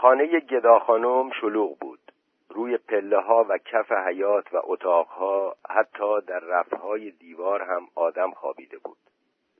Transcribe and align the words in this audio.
خانه 0.00 0.40
گدا 0.40 0.78
خانم 0.78 1.30
شلوغ 1.40 1.78
بود. 1.78 2.12
روی 2.48 2.76
پله 2.76 3.18
ها 3.18 3.46
و 3.48 3.58
کف 3.58 3.92
حیات 3.92 4.54
و 4.54 4.60
اتاقها 4.64 5.56
حتی 5.70 6.20
در 6.20 6.38
رفهای 6.38 7.10
دیوار 7.10 7.62
هم 7.62 7.88
آدم 7.94 8.30
خوابیده 8.30 8.78
بود. 8.78 8.98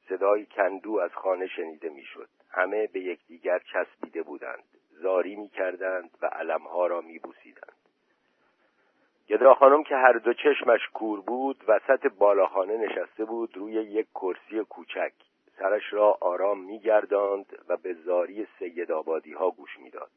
صدای 0.09 0.47
کندو 0.47 0.99
از 0.99 1.11
خانه 1.15 1.47
شنیده 1.47 1.89
می‌شد. 1.89 2.29
همه 2.51 2.87
به 2.87 3.01
یکدیگر 3.01 3.59
چسبیده 3.59 4.23
بودند. 4.23 4.65
زاری 4.91 5.37
می‌کردند 5.37 6.11
و 6.23 6.27
علمها 6.27 6.87
را 6.87 7.01
میبوسیدند. 7.01 7.77
گدا 9.29 9.55
خانم 9.55 9.83
که 9.83 9.97
هر 9.97 10.13
دو 10.13 10.33
چشمش 10.35 10.89
کور 10.95 11.21
بود 11.21 11.65
وسط 11.69 12.13
بالاخانه 12.19 12.77
نشسته 12.77 13.25
بود 13.25 13.57
روی 13.57 13.73
یک 13.73 14.07
کرسی 14.15 14.65
کوچک. 14.65 15.13
سرش 15.59 15.93
را 15.93 16.19
آرام 16.21 16.61
میگرداند 16.61 17.59
و 17.69 17.77
به 17.77 17.95
زاری 17.95 18.47
سید 18.59 18.93
آبادی 18.93 19.33
ها 19.33 19.51
گوش 19.51 19.79
می‌داد. 19.79 20.11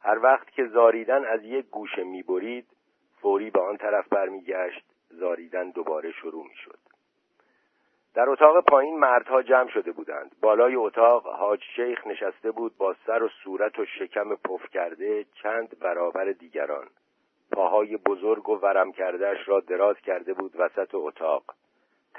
هر 0.00 0.18
وقت 0.18 0.50
که 0.50 0.66
زاریدن 0.66 1.24
از 1.24 1.44
یک 1.44 1.66
گوشه 1.66 2.04
می‌برید 2.04 2.66
فوری 3.20 3.50
به 3.50 3.60
آن 3.60 3.76
طرف 3.76 4.08
برمیگشت 4.08 4.84
زاریدن 5.10 5.70
دوباره 5.70 6.12
شروع 6.12 6.46
می‌شد. 6.48 6.78
در 8.14 8.30
اتاق 8.30 8.64
پایین 8.64 8.98
مردها 8.98 9.42
جمع 9.42 9.68
شده 9.68 9.92
بودند. 9.92 10.36
بالای 10.40 10.74
اتاق 10.74 11.26
حاج 11.26 11.62
شیخ 11.76 12.06
نشسته 12.06 12.50
بود 12.50 12.76
با 12.76 12.96
سر 13.06 13.22
و 13.22 13.28
صورت 13.28 13.78
و 13.78 13.84
شکم 13.84 14.34
پف 14.34 14.70
کرده 14.70 15.24
چند 15.42 15.78
برابر 15.78 16.24
دیگران. 16.24 16.86
پاهای 17.52 17.96
بزرگ 17.96 18.48
و 18.48 18.56
ورم 18.56 18.92
کردهش 18.92 19.48
را 19.48 19.60
دراز 19.60 19.96
کرده 19.96 20.34
بود 20.34 20.52
وسط 20.58 20.94
اتاق. 20.94 21.44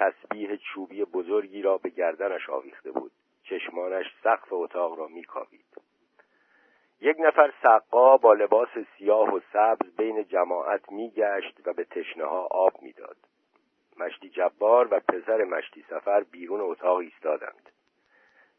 تسبیح 0.01 0.55
چوبی 0.55 1.05
بزرگی 1.05 1.61
را 1.61 1.77
به 1.77 1.89
گردنش 1.89 2.49
آویخته 2.49 2.91
بود. 2.91 3.11
چشمانش 3.43 4.05
سقف 4.23 4.47
اتاق 4.51 4.99
را 4.99 5.07
میکاوید. 5.07 5.65
یک 7.01 7.17
نفر 7.19 7.53
سقا 7.63 8.17
با 8.17 8.33
لباس 8.33 8.69
سیاه 8.97 9.33
و 9.33 9.39
سبز 9.53 9.95
بین 9.97 10.23
جماعت 10.23 10.91
میگشت 10.91 11.67
و 11.67 11.73
به 11.73 11.83
تشنه 11.83 12.25
ها 12.25 12.47
آب 12.51 12.81
می‌داد. 12.81 13.17
مشتی 13.97 14.29
جبار 14.29 14.87
و 14.91 14.99
پسر 14.99 15.43
مشتی 15.43 15.85
سفر 15.89 16.23
بیرون 16.23 16.61
اتاق 16.61 16.97
ایستادند. 16.97 17.69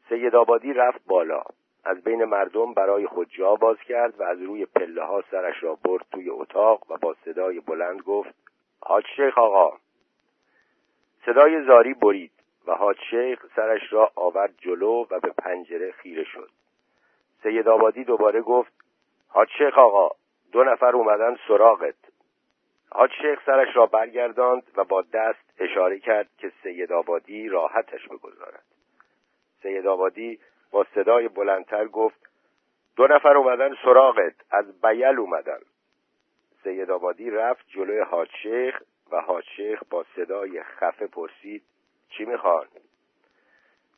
سید 0.08 0.34
آبادی 0.36 0.72
رفت 0.72 1.00
بالا. 1.06 1.42
از 1.84 2.02
بین 2.02 2.24
مردم 2.24 2.74
برای 2.74 3.06
خود 3.06 3.28
جا 3.30 3.54
باز 3.54 3.78
کرد 3.78 4.20
و 4.20 4.22
از 4.22 4.42
روی 4.42 4.66
پله 4.66 5.04
ها 5.04 5.24
سرش 5.30 5.62
را 5.62 5.74
برد 5.84 6.06
توی 6.12 6.30
اتاق 6.30 6.90
و 6.90 6.96
با 6.96 7.16
صدای 7.24 7.60
بلند 7.60 8.02
گفت 8.02 8.34
حاج 8.82 9.04
شیخ 9.16 9.38
آقا 9.38 9.78
صدای 11.26 11.64
زاری 11.64 11.94
برید 11.94 12.32
و 12.66 12.74
حاج 12.74 12.96
شیخ 13.10 13.46
سرش 13.56 13.92
را 13.92 14.12
آورد 14.14 14.54
جلو 14.58 15.06
و 15.10 15.20
به 15.20 15.32
پنجره 15.38 15.92
خیره 15.92 16.24
شد. 16.24 16.50
سید 17.42 17.68
آبادی 17.68 18.04
دوباره 18.04 18.40
گفت 18.40 18.72
حاج 19.28 19.48
شیخ 19.58 19.78
آقا 19.78 20.16
دو 20.52 20.64
نفر 20.64 20.96
اومدن 20.96 21.38
سراغت. 21.48 21.94
حاج 22.90 23.10
شیخ 23.22 23.42
سرش 23.46 23.76
را 23.76 23.86
برگرداند 23.86 24.62
و 24.76 24.84
با 24.84 25.02
دست 25.02 25.54
اشاره 25.58 25.98
کرد 25.98 26.28
که 26.38 26.52
سید 26.62 26.92
آبادی 26.92 27.48
راحتش 27.48 28.08
بگذارد. 28.08 28.64
سید 29.62 29.86
آبادی 29.86 30.40
با 30.70 30.86
صدای 30.94 31.28
بلندتر 31.28 31.88
گفت 31.88 32.20
دو 32.96 33.06
نفر 33.06 33.36
اومدن 33.36 33.76
سراغت 33.84 34.34
از 34.50 34.80
بیل 34.80 35.18
اومدن. 35.18 35.60
سید 36.64 36.90
آبادی 36.90 37.30
رفت 37.30 37.68
جلوی 37.68 38.00
حاج 38.00 38.28
شیخ 38.42 38.82
و 39.12 39.41
شیخ 39.56 39.82
با 39.91 40.05
صدای 40.16 40.62
خفه 40.62 41.06
پرسید 41.06 41.62
چی 42.08 42.24
می‌خوان؟ 42.24 42.66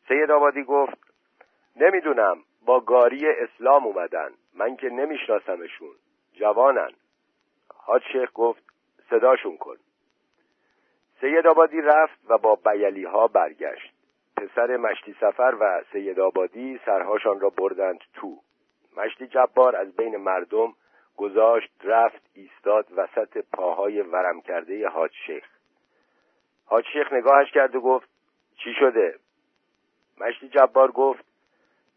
سید 0.08 0.30
آبادی 0.30 0.62
گفت 0.62 0.98
نمی‌دونم 1.76 2.42
با 2.66 2.80
گاری 2.80 3.28
اسلام 3.28 3.86
اومدن 3.86 4.30
من 4.54 4.76
که 4.76 4.88
نمیشناسمشون 4.88 5.94
جوانن. 6.32 6.90
حاج 7.74 8.02
گفت 8.34 8.62
صداشون 9.10 9.56
کن. 9.56 9.76
سید 11.20 11.46
آبادی 11.46 11.80
رفت 11.80 12.18
و 12.28 12.38
با 12.38 12.54
بیلی 12.54 13.04
ها 13.04 13.26
برگشت. 13.28 13.92
پسر 14.36 14.76
مشتی 14.76 15.16
سفر 15.20 15.56
و 15.60 15.82
سید 15.92 16.20
آبادی 16.20 16.80
سرهاشان 16.86 17.40
را 17.40 17.50
بردند 17.50 18.00
تو. 18.14 18.38
مشتی 18.96 19.26
جبار 19.26 19.76
از 19.76 19.96
بین 19.96 20.16
مردم 20.16 20.74
گذاشت 21.16 21.72
رفت 21.84 22.22
ایستاد 22.34 22.86
وسط 22.96 23.44
پاهای 23.52 24.00
ورم 24.00 24.40
کرده 24.40 24.88
حاج 24.88 25.10
شیخ. 25.26 25.44
حاج 26.66 26.84
شیخ 26.92 27.12
نگاهش 27.12 27.50
کرد 27.50 27.74
و 27.74 27.80
گفت 27.80 28.08
چی 28.56 28.74
شده؟ 28.78 29.18
مشتی 30.20 30.48
جبار 30.48 30.90
گفت 30.90 31.24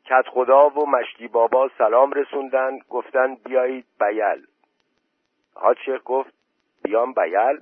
کت 0.06 0.28
خدا 0.28 0.70
و 0.70 0.90
مشتی 0.90 1.28
بابا 1.28 1.70
سلام 1.78 2.12
رسوندن 2.12 2.80
گفتن 2.90 3.36
بیایید 3.36 3.86
بیل. 4.00 4.48
حاج 5.54 5.78
شیخ 5.86 6.02
گفت 6.06 6.34
بیام 6.84 7.14
بیل؟ 7.14 7.60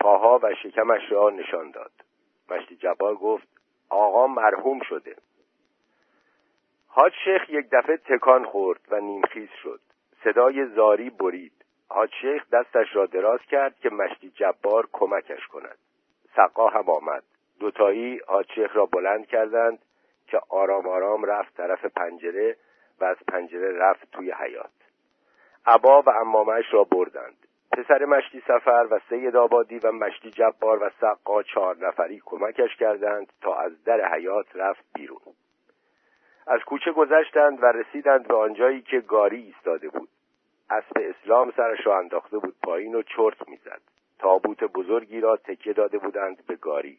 پاها 0.00 0.40
و 0.42 0.54
شکمش 0.62 1.12
را 1.12 1.30
نشان 1.30 1.70
داد. 1.70 1.92
مشتی 2.50 2.76
جبار 2.76 3.14
گفت 3.14 3.48
آقا 3.88 4.26
مرحوم 4.26 4.80
شده. 4.88 5.16
حاج 6.88 7.12
شیخ 7.24 7.50
یک 7.50 7.66
دفعه 7.72 7.96
تکان 7.96 8.44
خورد 8.44 8.80
و 8.90 9.00
نیمخیز 9.00 9.48
شد. 9.62 9.80
صدای 10.24 10.66
زاری 10.66 11.10
برید. 11.10 11.52
حاج 11.88 12.10
شیخ 12.20 12.50
دستش 12.50 12.96
را 12.96 13.06
دراز 13.06 13.40
کرد 13.40 13.78
که 13.78 13.90
مشتی 13.90 14.30
جبار 14.30 14.88
کمکش 14.92 15.46
کند. 15.46 15.78
سقا 16.36 16.68
هم 16.68 16.90
آمد. 16.90 17.22
دوتایی 17.60 18.20
حاج 18.26 18.46
شیخ 18.54 18.76
را 18.76 18.86
بلند 18.86 19.26
کردند 19.26 19.78
که 20.26 20.40
آرام 20.48 20.88
آرام 20.88 21.24
رفت 21.24 21.56
طرف 21.56 21.84
پنجره 21.84 22.56
و 23.00 23.04
از 23.04 23.16
پنجره 23.28 23.78
رفت 23.78 24.10
توی 24.12 24.32
حیات 24.32 24.70
عبا 25.66 26.02
و 26.02 26.10
امامش 26.10 26.64
را 26.72 26.84
بردند. 26.84 27.36
پسر 27.72 28.04
مشتی 28.04 28.40
سفر 28.40 28.86
و 28.90 29.00
سید 29.08 29.36
آبادی 29.36 29.78
و 29.78 29.92
مشتی 29.92 30.30
جبار 30.30 30.82
و 30.82 30.90
سقا 31.00 31.42
چهار 31.42 31.76
نفری 31.76 32.22
کمکش 32.24 32.76
کردند 32.76 33.32
تا 33.40 33.54
از 33.54 33.84
در 33.84 34.14
حیات 34.14 34.46
رفت 34.54 34.84
بیرون. 34.94 35.31
از 36.46 36.60
کوچه 36.60 36.92
گذشتند 36.92 37.62
و 37.62 37.66
رسیدند 37.66 38.28
به 38.28 38.34
آنجایی 38.34 38.82
که 38.82 39.00
گاری 39.00 39.42
ایستاده 39.42 39.88
بود. 39.88 40.08
اسب 40.70 40.96
اسلام 40.96 41.52
سرش 41.56 41.86
را 41.86 41.98
انداخته 41.98 42.38
بود 42.38 42.54
پایین 42.62 42.94
و 42.94 43.02
چرت 43.02 43.48
می‌زد. 43.48 43.80
تابوت 44.18 44.64
بزرگی 44.64 45.20
را 45.20 45.36
تکیه 45.36 45.72
داده 45.72 45.98
بودند 45.98 46.46
به 46.46 46.56
گاری. 46.56 46.98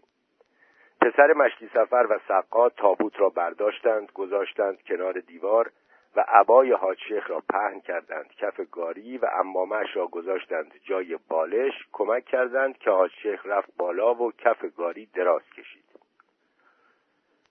پسر 1.01 1.33
مشتی 1.33 1.67
سفر 1.73 2.07
و 2.09 2.19
سقا 2.27 2.69
تابوت 2.69 3.19
را 3.19 3.29
برداشتند 3.29 4.11
گذاشتند 4.11 4.83
کنار 4.83 5.19
دیوار 5.19 5.71
و 6.15 6.25
عبای 6.27 6.71
حاج 6.71 6.97
شیخ 7.07 7.29
را 7.29 7.43
پهن 7.49 7.79
کردند. 7.79 8.33
کف 8.37 8.59
گاری 8.71 9.17
و 9.17 9.25
امامش 9.25 9.95
را 9.95 10.07
گذاشتند 10.07 10.71
جای 10.83 11.17
بالش 11.29 11.73
کمک 11.91 12.25
کردند 12.25 12.77
که 12.77 12.89
حاج 12.89 13.11
شیخ 13.11 13.45
رفت 13.45 13.69
بالا 13.77 14.15
و 14.15 14.31
کف 14.31 14.65
گاری 14.77 15.05
دراز 15.05 15.41
کشید. 15.57 15.92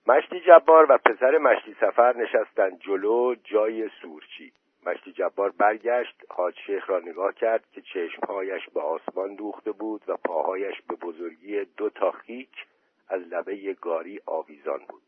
مشتی 0.07 0.39
جبار 0.39 0.85
و 0.91 0.97
پسر 0.97 1.37
مشتی 1.37 1.75
سفر 1.79 2.17
نشستند 2.17 2.79
جلو 2.79 3.35
جای 3.35 3.89
سورچی. 4.01 4.53
مشتی 4.85 5.11
جبار 5.11 5.49
برگشت 5.49 6.15
حاج 6.29 6.55
شیخ 6.65 6.89
را 6.89 6.99
نگاه 6.99 7.33
کرد 7.33 7.63
که 7.71 7.81
چشمهایش 7.81 8.69
به 8.69 8.81
آسمان 8.81 9.35
دوخته 9.35 9.71
بود 9.71 10.01
و 10.07 10.17
پاهایش 10.17 10.81
به 10.81 10.95
بزرگی 10.95 11.65
دو 11.65 11.89
تا 11.89 12.11
خیک 12.11 12.65
از 13.07 13.21
لبه 13.21 13.73
گاری 13.73 14.19
آویزان 14.25 14.79
بود. 14.89 15.01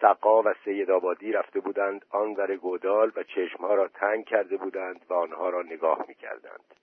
سقا 0.00 0.42
و 0.42 0.54
سید 0.64 0.90
آبادی 0.90 1.32
رفته 1.32 1.60
بودند 1.60 2.04
آن 2.10 2.34
ور 2.34 2.56
گودال 2.56 3.12
و 3.16 3.22
چشمها 3.22 3.74
را 3.74 3.88
تنگ 3.88 4.24
کرده 4.24 4.56
بودند 4.56 5.06
و 5.08 5.14
آنها 5.14 5.48
را 5.48 5.62
نگاه 5.62 6.04
می 6.08 6.14
کردند. 6.14 6.74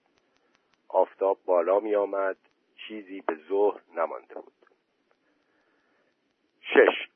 آفتاب 0.88 1.38
بالا 1.46 1.80
می 1.80 1.94
آمد 1.94 2.36
چیزی 2.76 3.20
به 3.20 3.34
ظهر 3.48 3.80
نمانده 3.96 4.34
بود. 4.34 4.53
شش. 6.64 7.08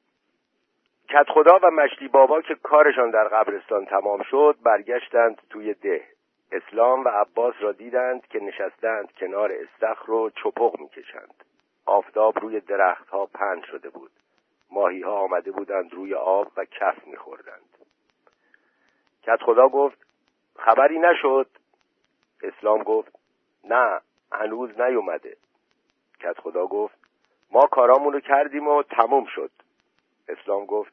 کت 1.08 1.26
خدا 1.30 1.58
و 1.62 1.70
مشتی 1.70 2.08
بابا 2.08 2.40
که 2.40 2.54
کارشان 2.54 3.10
در 3.10 3.28
قبرستان 3.28 3.86
تمام 3.86 4.22
شد 4.22 4.56
برگشتند 4.62 5.42
توی 5.50 5.74
ده. 5.74 6.04
اسلام 6.52 7.04
و 7.04 7.08
عباس 7.08 7.54
را 7.60 7.72
دیدند 7.72 8.26
که 8.26 8.40
نشستند 8.40 9.12
کنار 9.12 9.52
استخر 9.52 10.10
و 10.10 10.30
چپق 10.30 10.80
می‌کشند. 10.80 11.44
آفتاب 11.86 12.38
روی 12.38 12.60
درختها 12.60 13.26
پند 13.26 13.64
شده 13.64 13.90
بود. 13.90 14.10
ماهی 14.70 15.02
ها 15.02 15.12
آمده 15.12 15.50
بودند 15.50 15.94
روی 15.94 16.14
آب 16.14 16.52
و 16.56 16.64
کف 16.64 17.06
میخوردند. 17.06 17.78
کت 19.22 19.42
خدا 19.42 19.68
گفت 19.68 19.98
خبری 20.58 20.98
نشد؟ 20.98 21.46
اسلام 22.42 22.82
گفت 22.82 23.18
نه 23.64 24.00
هنوز 24.32 24.80
نیومده. 24.80 25.36
کت 26.20 26.40
خدا 26.40 26.66
گفت 26.66 27.07
ما 27.52 27.66
کارامون 27.66 28.12
رو 28.12 28.20
کردیم 28.20 28.68
و 28.68 28.82
تموم 28.82 29.24
شد. 29.34 29.50
اسلام 30.28 30.66
گفت 30.66 30.92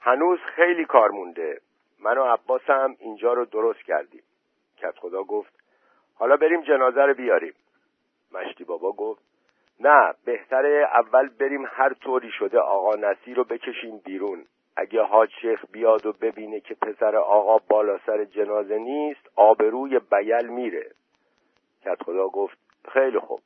هنوز 0.00 0.38
خیلی 0.56 0.84
کار 0.84 1.10
مونده. 1.10 1.60
من 2.00 2.18
و 2.18 2.24
عباس 2.24 2.62
هم 2.66 2.96
اینجا 2.98 3.32
رو 3.32 3.44
درست 3.44 3.80
کردیم. 3.80 4.22
کت 4.76 4.98
خدا 4.98 5.22
گفت 5.22 5.52
حالا 6.14 6.36
بریم 6.36 6.62
جنازه 6.62 7.00
رو 7.00 7.14
بیاریم. 7.14 7.54
مشتی 8.32 8.64
بابا 8.64 8.92
گفت 8.92 9.22
نه 9.80 10.14
بهتره 10.24 10.88
اول 10.94 11.28
بریم 11.28 11.66
هر 11.68 11.94
طوری 11.94 12.30
شده 12.30 12.58
آقا 12.58 12.94
نصیر 12.94 13.36
رو 13.36 13.44
بکشیم 13.44 13.98
بیرون. 13.98 14.44
اگه 14.76 15.02
حاج 15.02 15.30
شیخ 15.40 15.64
بیاد 15.72 16.06
و 16.06 16.12
ببینه 16.12 16.60
که 16.60 16.74
پسر 16.74 17.16
آقا 17.16 17.58
بالا 17.58 17.98
سر 18.06 18.24
جنازه 18.24 18.78
نیست 18.78 19.30
آبروی 19.36 19.98
بیل 19.98 20.46
میره. 20.46 20.90
کت 21.84 22.02
خدا 22.02 22.28
گفت 22.28 22.58
خیلی 22.92 23.18
خوب. 23.18 23.40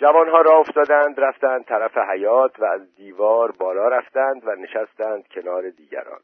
جوانها 0.00 0.40
را 0.40 0.58
افتادند 0.58 1.20
رفتند 1.20 1.64
طرف 1.64 1.98
حیات 1.98 2.60
و 2.60 2.64
از 2.64 2.94
دیوار 2.94 3.52
بالا 3.52 3.88
رفتند 3.88 4.46
و 4.46 4.50
نشستند 4.50 5.28
کنار 5.28 5.70
دیگران. 5.70 6.20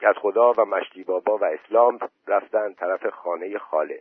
کت 0.00 0.18
خدا 0.18 0.52
و 0.52 0.64
مشتی 0.64 1.04
بابا 1.04 1.38
و 1.38 1.44
اسلام 1.44 1.98
رفتند 2.26 2.76
طرف 2.76 3.06
خانه 3.06 3.58
خاله. 3.58 4.00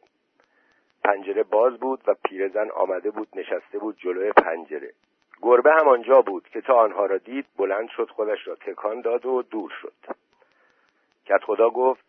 پنجره 1.04 1.44
باز 1.44 1.78
بود 1.78 2.04
و 2.08 2.16
پیرزن 2.26 2.70
آمده 2.70 3.12
بود 3.12 3.28
نشسته 3.36 3.80
بود 3.80 3.98
جلوی 3.98 4.32
پنجره. 4.32 4.94
گربه 5.42 5.72
هم 5.72 5.88
آنجا 5.88 6.22
بود 6.22 6.48
که 6.48 6.62
تا 6.62 6.74
آنها 6.74 7.06
را 7.06 7.18
دید 7.18 7.46
بلند 7.58 7.90
شد 7.90 8.10
خودش 8.10 8.48
را 8.48 8.56
تکان 8.56 9.02
داد 9.02 9.26
و 9.26 9.42
دور 9.42 9.72
شد. 9.82 9.94
کت 11.26 11.44
خدا 11.44 11.70
گفت 11.70 12.06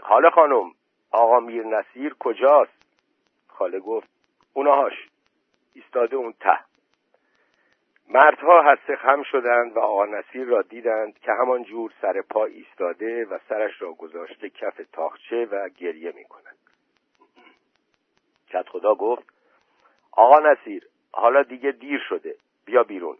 خاله 0.00 0.30
خانم 0.30 0.70
آقا 1.10 1.40
میر 1.40 1.66
نصیر 1.66 2.14
کجاست؟ 2.20 2.86
خاله 3.48 3.80
گفت 3.80 4.08
اونهاش 4.54 5.11
ایستاده 5.74 6.16
اون 6.16 6.32
ته. 6.40 6.58
مردها 8.08 8.62
هسته 8.62 8.96
خم 8.96 9.22
شدند 9.22 9.76
و 9.76 9.80
آقا 9.80 10.06
نصیر 10.06 10.44
را 10.44 10.62
دیدند 10.62 11.18
که 11.18 11.32
همان 11.32 11.64
جور 11.64 11.92
سر 12.02 12.22
پا 12.22 12.44
ایستاده 12.44 13.24
و 13.24 13.38
سرش 13.48 13.82
را 13.82 13.92
گذاشته 13.92 14.50
کف 14.50 14.80
تاخچه 14.92 15.44
و 15.44 15.68
گریه 15.68 16.12
می 16.12 16.24
کند 16.24 16.56
کت 18.48 18.68
خدا 18.68 18.94
گفت 18.94 19.32
آقا 20.12 20.38
نصیر 20.38 20.88
حالا 21.12 21.42
دیگه 21.42 21.72
دیر 21.72 22.00
شده 22.08 22.36
بیا 22.64 22.82
بیرون. 22.82 23.18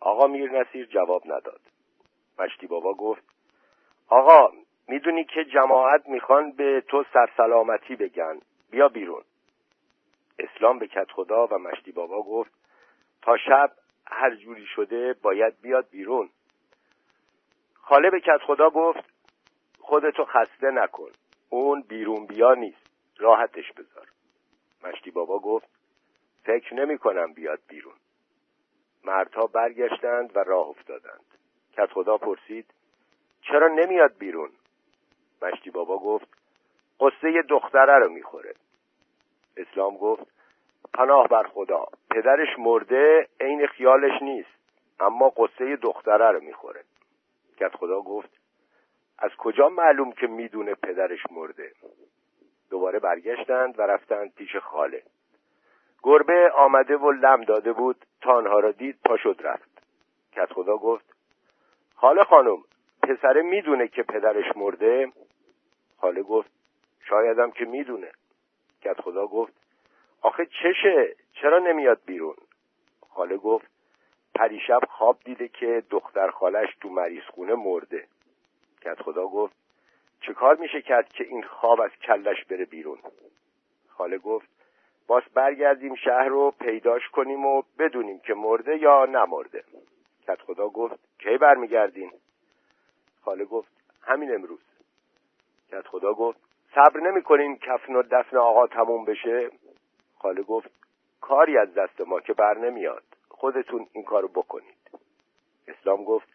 آقا 0.00 0.26
میر 0.26 0.52
نصیر 0.52 0.86
جواب 0.86 1.22
نداد. 1.24 1.60
مشتی 2.38 2.66
بابا 2.66 2.94
گفت 2.94 3.22
آقا 4.08 4.52
می‌دونی 4.88 5.24
که 5.24 5.44
جماعت 5.44 6.08
می‌خوان 6.08 6.52
به 6.52 6.82
تو 6.88 7.04
سرسلامتی 7.12 7.96
بگن 7.96 8.40
بیا 8.70 8.88
بیرون. 8.88 9.22
اسلام 10.38 10.78
به 10.78 10.86
کت 10.86 11.10
خدا 11.12 11.46
و 11.46 11.58
مشتی 11.58 11.92
بابا 11.92 12.22
گفت 12.22 12.52
تا 13.22 13.36
شب 13.36 13.72
هر 14.06 14.34
جوری 14.34 14.66
شده 14.66 15.12
باید 15.22 15.60
بیاد 15.60 15.88
بیرون. 15.90 16.30
خاله 17.74 18.10
به 18.10 18.20
کت 18.20 18.40
خدا 18.46 18.70
گفت 18.70 19.04
خودتو 19.78 20.24
خسته 20.24 20.70
نکن 20.70 21.10
اون 21.50 21.82
بیرون 21.82 22.26
بیا 22.26 22.54
نیست 22.54 22.90
راحتش 23.18 23.72
بذار. 23.72 24.08
مشتی 24.84 25.10
بابا 25.10 25.38
گفت 25.38 25.68
فکر 26.44 26.74
نمی 26.74 26.98
کنم 26.98 27.32
بیاد 27.32 27.60
بیرون. 27.68 27.94
مردها 29.04 29.46
برگشتند 29.46 30.36
و 30.36 30.38
راه 30.38 30.68
افتادند. 30.68 31.24
کت 31.72 31.92
خدا 31.92 32.18
پرسید 32.18 32.74
چرا 33.42 33.68
نمیاد 33.68 34.18
بیرون؟ 34.18 34.50
مشتی 35.42 35.70
بابا 35.70 35.98
گفت 35.98 36.28
قصه 37.00 37.42
دختره 37.48 37.98
رو 37.98 38.08
می‌خوره. 38.12 38.54
اسلام 39.56 39.96
گفت 39.96 40.26
پناه 40.94 41.28
بر 41.28 41.42
خدا 41.42 41.84
پدرش 42.10 42.58
مرده 42.58 43.28
عین 43.40 43.66
خیالش 43.66 44.22
نیست 44.22 44.56
اما 45.00 45.28
قصه 45.30 45.76
دختره 45.76 46.30
رو 46.30 46.40
می‌خوره. 46.40 46.84
کت 47.56 47.76
خدا 47.76 48.00
گفت 48.00 48.30
از 49.18 49.30
کجا 49.38 49.68
معلوم 49.68 50.12
که 50.12 50.26
می‌دونه 50.26 50.74
پدرش 50.74 51.20
مرده؟ 51.30 51.72
دوباره 52.70 52.98
برگشتند 52.98 53.78
و 53.78 53.82
رفتند 53.82 54.34
پیش 54.34 54.56
خاله. 54.56 55.02
گربه 56.02 56.50
آمده 56.50 56.96
و 56.96 57.10
لم 57.10 57.44
داده 57.44 57.72
بود 57.72 58.06
تا 58.20 58.32
آنها 58.32 58.60
را 58.60 58.70
دید 58.72 58.98
پا 59.04 59.16
شد 59.16 59.40
رفت. 59.44 59.70
کت 60.32 60.52
خدا 60.52 60.76
گفت 60.76 61.14
خاله 61.94 62.24
خانم 62.24 62.58
پسره 63.02 63.42
می‌دونه 63.42 63.88
که 63.88 64.02
پدرش 64.02 64.56
مرده؟ 64.56 65.12
خاله 66.00 66.22
گفت 66.22 66.50
شایدم 67.08 67.50
که 67.50 67.64
می‌دونه. 67.64 68.10
کت 68.86 69.00
خدا 69.00 69.26
گفت 69.26 69.52
آخه 70.22 70.46
چشه؟ 70.46 71.16
چرا 71.32 71.58
نمیاد 71.58 72.00
بیرون؟ 72.06 72.36
خاله 73.10 73.36
گفت 73.36 73.66
پریشب 74.34 74.80
خواب 74.88 75.18
دیده 75.24 75.48
که 75.48 75.82
دختر 75.90 76.30
خالش 76.30 76.68
تو 76.80 76.88
مریض 76.88 77.22
خونه 77.22 77.54
مرده. 77.54 78.06
کت 78.82 79.02
خدا 79.02 79.26
گفت 79.26 79.56
چه 80.20 80.34
کار 80.34 80.56
میشه 80.56 80.82
کرد 80.82 81.08
که 81.08 81.24
این 81.24 81.42
خواب 81.42 81.80
از 81.80 81.90
کلش 81.90 82.44
بره 82.44 82.64
بیرون؟ 82.64 82.98
خاله 83.88 84.18
گفت 84.18 84.48
باز 85.06 85.22
برگردیم 85.34 85.94
شهر 85.94 86.28
رو 86.28 86.50
پیداش 86.50 87.08
کنیم 87.08 87.46
و 87.46 87.62
بدونیم 87.78 88.18
که 88.18 88.34
مرده 88.34 88.76
یا 88.76 89.04
نمرده. 89.04 89.64
کت 90.26 90.40
خدا 90.42 90.68
گفت 90.68 90.98
کی 91.18 91.38
برمیگردین؟ 91.38 92.12
خاله 93.24 93.44
گفت 93.44 93.72
همین 94.02 94.34
امروز. 94.34 94.60
کت 95.70 95.86
خدا 95.86 96.14
گفت 96.14 96.45
صبر 96.76 97.00
نمی‌کنین 97.00 97.56
کفن 97.56 97.96
و 97.96 98.02
دفن 98.02 98.36
آقا 98.36 98.66
تموم 98.66 99.04
بشه. 99.04 99.50
خاله 100.18 100.42
گفت 100.42 100.70
کاری 101.20 101.58
از 101.58 101.74
دست 101.74 102.00
ما 102.00 102.20
که 102.20 102.32
بر 102.32 102.58
نمیاد. 102.58 103.02
خودتون 103.28 103.86
این 103.92 104.04
کارو 104.04 104.28
بکنید. 104.28 104.90
اسلام 105.68 106.04
گفت 106.04 106.28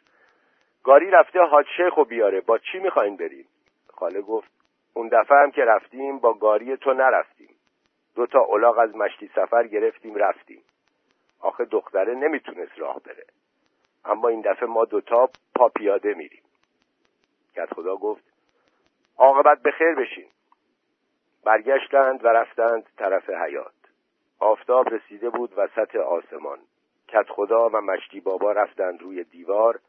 گاری 0.83 1.09
رفته 1.09 1.39
حاج 1.39 1.65
شیخ 1.77 1.97
و 1.97 2.03
بیاره. 2.03 2.41
با 2.41 2.57
چی 2.57 2.79
می‌خواین 2.79 3.15
بریم 3.17 3.47
خاله 3.93 4.21
گفت 4.21 4.51
اون 4.93 5.07
دفعه 5.07 5.37
هم 5.37 5.51
که 5.51 5.61
رفتیم 5.61 6.19
با 6.19 6.33
گاری 6.33 6.77
تو 6.77 6.93
نرفتیم. 6.93 7.55
دو 8.15 8.25
تا 8.25 8.39
الاغ 8.39 8.77
از 8.77 8.95
مشتی 8.95 9.27
سفر 9.35 9.67
گرفتیم 9.67 10.15
رفتیم. 10.15 10.61
آخه 11.39 11.65
دختره 11.65 12.13
نمی‌تونست 12.15 12.79
راه 12.79 12.99
بره. 12.99 13.25
اما 14.05 14.27
این 14.27 14.41
دفعه 14.41 14.69
ما 14.69 14.85
دوتا 14.85 15.29
پا 15.55 15.69
پیاده 15.69 16.13
میریم. 16.13 16.43
کت 17.55 17.73
خدا 17.73 17.95
گفت 17.95 18.30
عاقبت 19.21 19.61
به 19.61 19.71
خیر 19.71 19.95
بشین. 19.95 20.27
برگشتند 21.45 22.25
و 22.25 22.27
رفتند 22.27 22.89
طرف 22.97 23.29
حیات 23.29 23.73
آفتاب 24.39 24.89
رسیده 24.89 25.29
بود 25.29 25.53
وسط 25.57 25.95
آسمان. 25.95 26.59
کت 27.07 27.29
خدا 27.29 27.69
و 27.69 27.81
مشتی 27.81 28.19
بابا 28.19 28.51
رفتند 28.51 29.01
روی 29.01 29.23
دیوار 29.23 29.79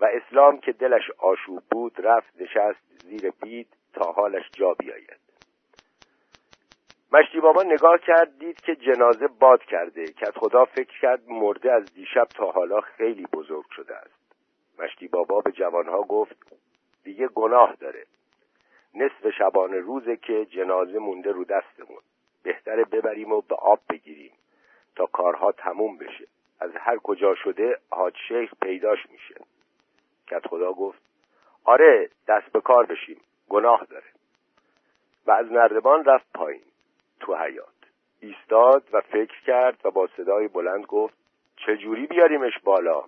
و 0.00 0.04
اسلام 0.04 0.60
که 0.60 0.72
دلش 0.72 1.10
آشوب 1.18 1.62
بود 1.70 1.92
رفت 1.98 2.40
نشست 2.40 2.80
زیر 3.02 3.32
بید 3.42 3.68
تا 3.92 4.12
حالش 4.12 4.50
جا 4.52 4.74
بیاید. 4.74 5.20
مشتی 7.12 7.40
بابا 7.40 7.62
نگاه 7.62 7.98
کرد 7.98 8.38
دید 8.38 8.60
که 8.60 8.76
جنازه 8.76 9.26
باد 9.26 9.62
کرده. 9.62 10.04
کت 10.04 10.38
خدا 10.38 10.64
فکر 10.64 11.00
کرد 11.00 11.28
مرده 11.28 11.72
از 11.72 11.94
دیشب 11.94 12.24
تا 12.24 12.50
حالا 12.50 12.80
خیلی 12.80 13.26
بزرگ 13.32 13.66
شده 13.70 13.96
است. 13.96 14.34
مشتی 14.78 15.08
بابا 15.08 15.40
به 15.40 15.52
جوانها 15.52 16.02
گفت 16.02 16.36
دیگه 17.04 17.28
گناه 17.28 17.76
داره. 17.80 18.05
نصف 18.96 19.30
شبانه 19.38 19.80
روزه 19.80 20.16
که 20.16 20.44
جنازه 20.44 20.98
مونده 20.98 21.32
رو 21.32 21.44
دستمون. 21.44 22.00
بهتره 22.42 22.84
ببریم 22.84 23.32
و 23.32 23.40
به 23.40 23.54
آب 23.54 23.80
بگیریم 23.90 24.32
تا 24.96 25.06
کارها 25.06 25.52
تموم 25.52 25.98
بشه. 25.98 26.26
از 26.60 26.70
هر 26.76 26.96
کجا 26.96 27.34
شده 27.34 27.78
حاج 27.90 28.14
شیخ 28.28 28.50
پیداش 28.62 28.98
میشه. 29.12 29.34
کت 30.26 30.46
خدا 30.46 30.72
گفت 30.72 31.02
آره 31.64 32.10
دست 32.28 32.52
به 32.52 32.60
کار 32.60 32.86
بشیم. 32.86 33.20
گناه 33.48 33.86
داره. 33.90 34.06
و 35.26 35.30
از 35.30 35.52
نردبان 35.52 36.04
رفت 36.04 36.26
پایین. 36.34 36.62
تو 37.20 37.36
حیات 37.36 37.76
ایستاد 38.20 38.84
و 38.92 39.00
فکر 39.00 39.40
کرد 39.46 39.80
و 39.84 39.90
با 39.90 40.08
صدای 40.16 40.48
بلند 40.48 40.86
گفت 40.86 41.14
چجوری 41.56 42.06
بیاریمش 42.06 42.58
بالا؟ 42.64 43.04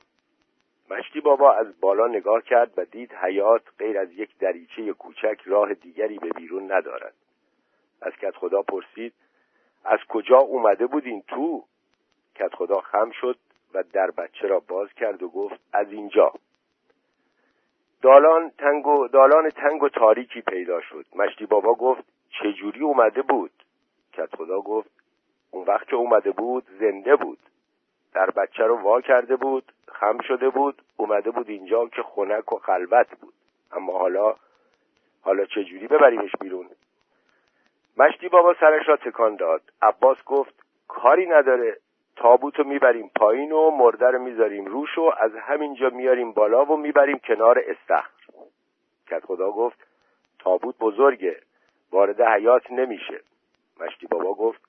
مشتی 0.91 1.21
بابا 1.21 1.53
از 1.53 1.81
بالا 1.81 2.07
نگاه 2.07 2.43
کرد 2.43 2.73
و 2.77 2.85
دید 2.85 3.13
حیات 3.13 3.63
غیر 3.79 3.99
از 3.99 4.13
یک 4.13 4.39
دریچه 4.39 4.93
کوچک 4.93 5.41
راه 5.47 5.75
دیگری 5.75 6.19
به 6.19 6.29
بیرون 6.29 6.73
ندارد. 6.73 7.15
از 8.03 8.13
کت 8.13 8.37
خدا 8.37 8.63
پرسید 8.63 9.15
از 9.85 9.99
کجا 10.09 10.39
اومده 10.39 10.87
بودین 10.87 11.23
تو؟ 11.29 11.65
کت 12.35 12.55
خدا 12.55 12.81
خم 12.81 13.11
شد 13.11 13.39
و 13.75 13.83
در 13.93 14.11
بچه 14.11 14.47
را 14.47 14.61
باز 14.61 14.89
کرد 14.93 15.23
و 15.23 15.29
گفت 15.29 15.61
از 15.73 15.93
اینجا. 15.93 16.33
دالان 18.03 18.51
تنگ 18.51 18.87
و 18.87 19.09
دالان 19.09 19.51
تنگ 19.51 19.83
و 19.83 19.89
تاریکی 19.89 20.41
پیدا 20.41 20.81
شد. 20.81 21.07
مشتی 21.17 21.47
بابا 21.47 21.75
گفت 21.75 22.05
چجوری 22.31 22.81
اومده 22.81 23.23
بود؟ 23.23 23.51
کت 24.13 24.37
خدا 24.37 24.61
گفت 24.61 24.91
اون 25.51 25.65
وقت 25.65 25.89
که 25.89 25.97
اومده 25.97 26.31
بود 26.31 26.65
زنده 26.81 27.17
بود. 27.17 27.39
در 28.19 28.31
بچه 28.31 28.65
رو 28.65 28.77
وا 28.77 29.01
کرده 29.01 29.37
بود 29.37 29.73
خم 29.89 30.19
شده 30.19 30.51
بود 30.51 30.83
اومده 30.97 31.31
بود 31.31 31.49
اینجا 31.49 31.89
که 31.89 32.03
خنک 32.03 32.53
و 32.53 32.59
خلوت 32.59 33.09
بود. 33.21 33.35
اما 33.73 33.99
حالا 33.99 34.35
حالا 35.23 35.45
چجوری 35.45 35.87
ببریمش 35.87 36.31
بیرون؟ 36.41 36.67
مشتی 37.97 38.29
بابا 38.29 38.55
سرش 38.61 38.89
را 38.89 38.97
تکان 38.97 39.37
داد. 39.37 39.63
عباس 39.83 40.25
گفت 40.25 40.55
کاری 40.89 41.27
نداره 41.27 41.77
تابوتو 42.17 42.65
می‌بریم 42.65 43.11
پایین 43.17 43.53
و 43.53 43.71
مرده 43.71 44.07
رو 44.07 44.19
می‌ذاریم 44.19 44.65
روش 44.65 44.99
و 44.99 45.13
از 45.19 45.33
همینجا 45.35 45.91
میاریم 45.91 46.33
بالا 46.33 46.65
و 46.65 46.77
می‌بریم 46.77 47.19
کنار 47.19 47.59
استخر. 47.67 48.11
کت 49.11 49.25
خدا 49.25 49.51
گفت 49.51 49.79
تابوت 50.39 50.79
بزرگه 50.79 51.41
وارد 51.91 52.21
حیات 52.21 52.71
نمیشه. 52.71 53.21
مشتی 53.81 54.07
بابا 54.07 54.35
گفت 54.35 54.61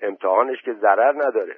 امتحانش 0.00 0.62
که 0.62 0.72
ضرر 0.72 1.12
نداره. 1.26 1.56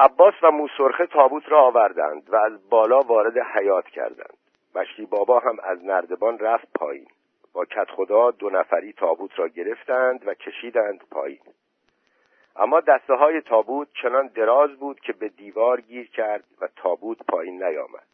عباس 0.00 0.34
و 0.42 0.50
موسرخه 0.50 1.06
تابوت 1.06 1.48
را 1.48 1.60
آوردند 1.60 2.30
و 2.30 2.36
از 2.36 2.68
بالا 2.70 3.00
وارد 3.00 3.38
حیات 3.38 3.84
کردند. 3.84 4.36
مشتی 4.74 5.06
بابا 5.06 5.40
هم 5.40 5.56
از 5.62 5.84
نردبان 5.84 6.38
رفت 6.38 6.68
پایین. 6.74 7.08
با 7.52 7.64
کت 7.64 7.90
خدا 7.90 8.30
دو 8.30 8.50
نفری 8.50 8.92
تابوت 8.92 9.38
را 9.38 9.48
گرفتند 9.48 10.28
و 10.28 10.34
کشیدند 10.34 11.04
پایین. 11.10 11.40
اما 12.56 12.80
دسته 12.80 13.14
های 13.14 13.40
تابوت 13.40 13.88
چنان 14.02 14.26
دراز 14.26 14.70
بود 14.70 15.00
که 15.00 15.12
به 15.12 15.28
دیوار 15.28 15.80
گیر 15.80 16.10
کرد 16.10 16.44
و 16.60 16.68
تابوت 16.76 17.18
پایین 17.28 17.64
نیامد. 17.64 18.06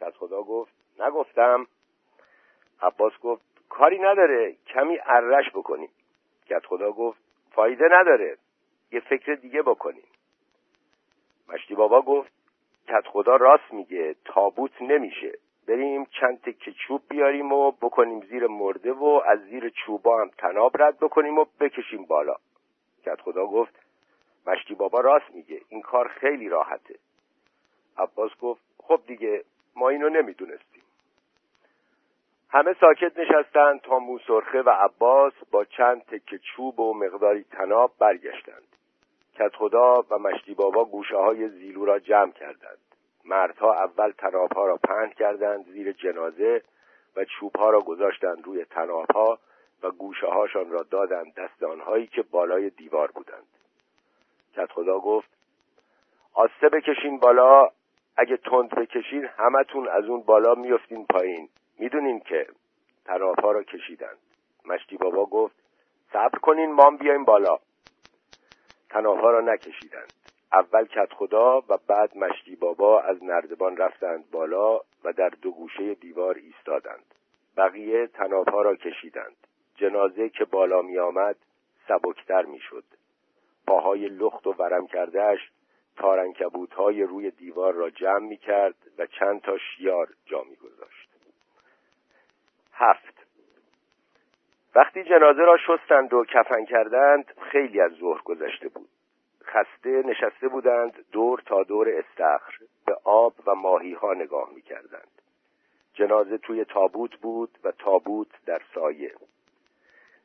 کت 0.00 0.16
خدا 0.16 0.42
گفت 0.42 0.72
نگفتم. 1.00 1.66
عباس 2.82 3.12
گفت 3.22 3.42
کاری 3.68 3.98
نداره 3.98 4.56
کمی 4.66 4.98
ارش 5.06 5.50
بکنیم. 5.50 5.90
کت 6.50 6.66
خدا 6.66 6.92
گفت 6.92 7.18
فایده 7.52 7.88
نداره. 7.90 8.36
یه 8.92 9.00
فکر 9.00 9.34
دیگه 9.34 9.62
بکنیم. 9.62 10.07
مشتی 11.48 11.74
بابا 11.74 12.02
گفت 12.02 12.32
کت 12.88 13.06
خدا 13.06 13.36
راست 13.36 13.72
میگه 13.72 14.16
تابوت 14.24 14.82
نمیشه. 14.82 15.32
بریم 15.68 16.04
چند 16.04 16.40
تکه 16.40 16.72
چوب 16.72 17.02
بیاریم 17.08 17.52
و 17.52 17.70
بکنیم 17.70 18.20
زیر 18.20 18.46
مرده 18.46 18.92
و 18.92 19.22
از 19.26 19.38
زیر 19.38 19.68
چوبا 19.68 20.20
هم 20.20 20.30
تناب 20.38 20.82
رد 20.82 20.98
بکنیم 20.98 21.38
و 21.38 21.44
بکشیم 21.60 22.04
بالا. 22.04 22.36
کت 23.04 23.20
خدا 23.20 23.46
گفت 23.46 23.74
مشتی 24.46 24.74
بابا 24.74 25.00
راست 25.00 25.34
میگه 25.34 25.60
این 25.68 25.82
کار 25.82 26.08
خیلی 26.08 26.48
راحته. 26.48 26.94
عباس 27.98 28.30
گفت 28.40 28.62
خب 28.78 29.00
دیگه 29.06 29.44
ما 29.76 29.88
اینو 29.88 30.08
نمی‌دونستیم. 30.08 30.82
همه 32.50 32.74
ساکت 32.80 33.18
نشستند 33.18 33.80
تا 33.80 33.98
موسرخه 33.98 34.62
و 34.62 34.70
عباس 34.70 35.32
با 35.50 35.64
چند 35.64 36.02
تکه 36.02 36.38
چوب 36.38 36.80
و 36.80 36.94
مقداری 36.94 37.44
تناب 37.44 37.92
برگشتند. 37.98 38.76
کت 39.38 39.56
خدا 39.56 40.04
و 40.10 40.18
مشتی 40.18 40.54
بابا 40.54 40.84
گوشه 40.84 41.16
های 41.16 41.48
زیلو 41.48 41.84
را 41.84 41.98
جمع 41.98 42.32
کردند. 42.32 42.78
مردها 43.24 43.72
اول 43.72 44.10
تنابها 44.10 44.66
را 44.66 44.76
پهن 44.76 45.10
کردند 45.10 45.64
زیر 45.64 45.92
جنازه 45.92 46.62
و 47.16 47.24
چوبها 47.24 47.70
را 47.70 47.80
گذاشتند 47.80 48.44
روی 48.44 48.64
تنابها 48.64 49.38
و 49.82 49.90
گوشه 49.90 50.26
هاشان 50.26 50.70
را 50.70 50.82
دادند 50.90 51.34
دست 51.34 51.62
آنهایی 51.62 52.06
که 52.06 52.22
بالای 52.22 52.70
دیوار 52.70 53.10
بودند. 53.10 53.46
کت 54.56 54.72
خدا 54.72 54.98
گفت 54.98 55.28
آسته 56.34 56.68
بکشین 56.68 57.18
بالا 57.18 57.70
اگه 58.16 58.36
تند 58.36 58.70
بکشین 58.70 59.24
همتون 59.24 59.88
از 59.88 60.04
اون 60.04 60.22
بالا 60.22 60.54
میفتین 60.54 61.06
پایین. 61.06 61.48
می‌دونین 61.78 62.20
که 62.20 62.46
تنابها 63.04 63.52
را 63.52 63.62
کشیدند. 63.62 64.18
مشتی 64.64 64.96
بابا 64.96 65.26
گفت 65.26 65.54
صبر 66.12 66.38
کنین 66.38 66.72
مام 66.72 66.96
بیایم 66.96 67.24
بالا. 67.24 67.58
تنابها 68.90 69.30
را 69.30 69.40
نکشیدند. 69.40 70.12
اول 70.52 70.84
کت 70.86 71.12
خدا 71.12 71.62
و 71.68 71.78
بعد 71.86 72.16
مشتی 72.16 72.56
بابا 72.56 73.00
از 73.00 73.24
نردبان 73.24 73.76
رفتند 73.76 74.30
بالا 74.30 74.80
و 75.04 75.12
در 75.12 75.28
دو 75.28 75.50
گوشه 75.50 75.94
دیوار 75.94 76.34
ایستادند. 76.34 77.14
بقیه 77.56 78.06
تنابها 78.06 78.62
را 78.62 78.76
کشیدند. 78.76 79.36
جنازه 79.76 80.28
که 80.28 80.44
بالا 80.44 80.82
می 80.82 80.98
آمد 80.98 81.36
سبکتر 81.88 82.42
می 82.42 82.60
شد. 82.60 82.84
پاهای 83.66 84.08
لخت 84.08 84.46
و 84.46 84.52
ورم 84.52 84.86
کردهش 84.86 85.50
تارنکبوت 85.96 86.74
های 86.74 87.02
روی 87.02 87.30
دیوار 87.30 87.74
را 87.74 87.90
جمع 87.90 88.28
می 88.28 88.36
کرد 88.36 88.74
و 88.98 89.06
چند 89.06 89.40
تا 89.40 89.58
شیار 89.58 90.08
جا 90.26 90.42
می 90.42 90.56
گذاشت. 90.56 91.08
هفت. 92.72 93.07
وقتی 94.78 95.04
جنازه 95.04 95.42
را 95.42 95.56
شستند 95.56 96.14
و 96.14 96.24
کفن 96.24 96.64
کردند 96.64 97.32
خیلی 97.40 97.80
از 97.80 97.92
ظهر 97.92 98.22
گذشته 98.24 98.68
بود. 98.68 98.88
خسته 99.44 100.02
نشسته 100.06 100.48
بودند 100.48 101.04
دور 101.12 101.42
تا 101.46 101.62
دور 101.62 101.88
استخر 101.88 102.52
به 102.86 102.96
آب 103.04 103.34
و 103.46 103.54
ماهی 103.54 103.92
ها 103.92 104.14
نگاه 104.14 104.50
می 104.54 104.62
کردند. 104.62 105.22
جنازه 105.94 106.38
توی 106.38 106.64
تابوت 106.64 107.16
بود 107.16 107.58
و 107.64 107.72
تابوت 107.72 108.28
در 108.46 108.60
سایه. 108.74 109.12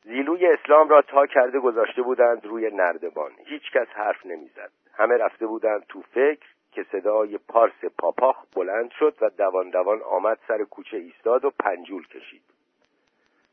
زیلوی 0.02 0.46
اسلام 0.46 0.88
را 0.88 1.02
تا 1.02 1.26
کرده 1.26 1.60
گذاشته 1.60 2.02
بودند 2.02 2.46
روی 2.46 2.70
نردبان. 2.70 3.30
هیچ 3.46 3.72
کس 3.72 3.88
حرف 3.88 4.26
نمی‌زد. 4.26 4.70
همه 4.96 5.16
رفته 5.16 5.46
بودند 5.46 5.86
تو 5.88 6.02
فکر 6.02 6.46
که 6.72 6.82
صدای 6.92 7.38
پارس 7.38 7.84
پاپاخ 7.98 8.44
بلند 8.56 8.90
شد 8.90 9.16
و 9.20 9.30
دوان 9.30 9.70
دوان 9.70 10.02
آمد 10.02 10.38
سر 10.48 10.64
کوچه 10.64 10.96
ایستاد 10.96 11.44
و 11.44 11.50
پنجول 11.50 12.06
کشید. 12.06 12.53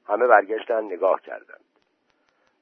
همه 0.08 0.27
برگشتند 0.27 0.93
نگاه 0.93 1.22
کردند. 1.22 1.65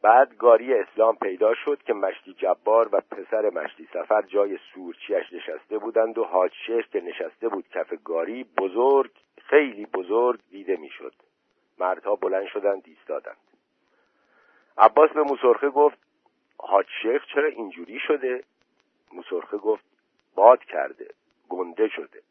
بعد 0.01 0.37
گاری 0.37 0.73
اسلام 0.73 1.15
پیدا 1.15 1.53
شد 1.55 1.83
که 1.83 1.93
مشتی 1.93 2.33
جبار 2.33 2.89
و 2.91 3.01
پسر 3.01 3.49
مشتی 3.49 3.87
سفر 3.93 4.21
جای 4.21 4.59
سورچیش 4.73 5.33
نشسته 5.33 5.77
بودند 5.77 6.17
و 6.17 6.23
حاج 6.23 6.51
شیخ 6.65 6.87
که 6.87 7.01
نشسته 7.01 7.49
بود 7.49 7.69
کف 7.69 7.93
گاری 8.03 8.43
بزرگ 8.43 9.11
خیلی 9.37 9.85
بزرگ 9.85 10.39
دیده 10.51 10.75
می‌شد. 10.75 11.13
مردها 11.79 12.15
بلند 12.15 12.47
شدند 12.47 12.81
ایستادند. 12.85 13.37
عباس 14.77 15.09
به 15.09 15.21
موسرخه 15.21 15.69
گفت 15.69 15.97
حاج 16.57 16.85
شیخ 17.01 17.25
چرا 17.33 17.47
اینجوری 17.47 17.99
شده؟ 17.99 18.43
موسرخه 19.13 19.57
گفت 19.57 19.83
باد 20.35 20.63
کرده 20.63 21.07
گنده 21.49 21.87
شده. 21.87 22.21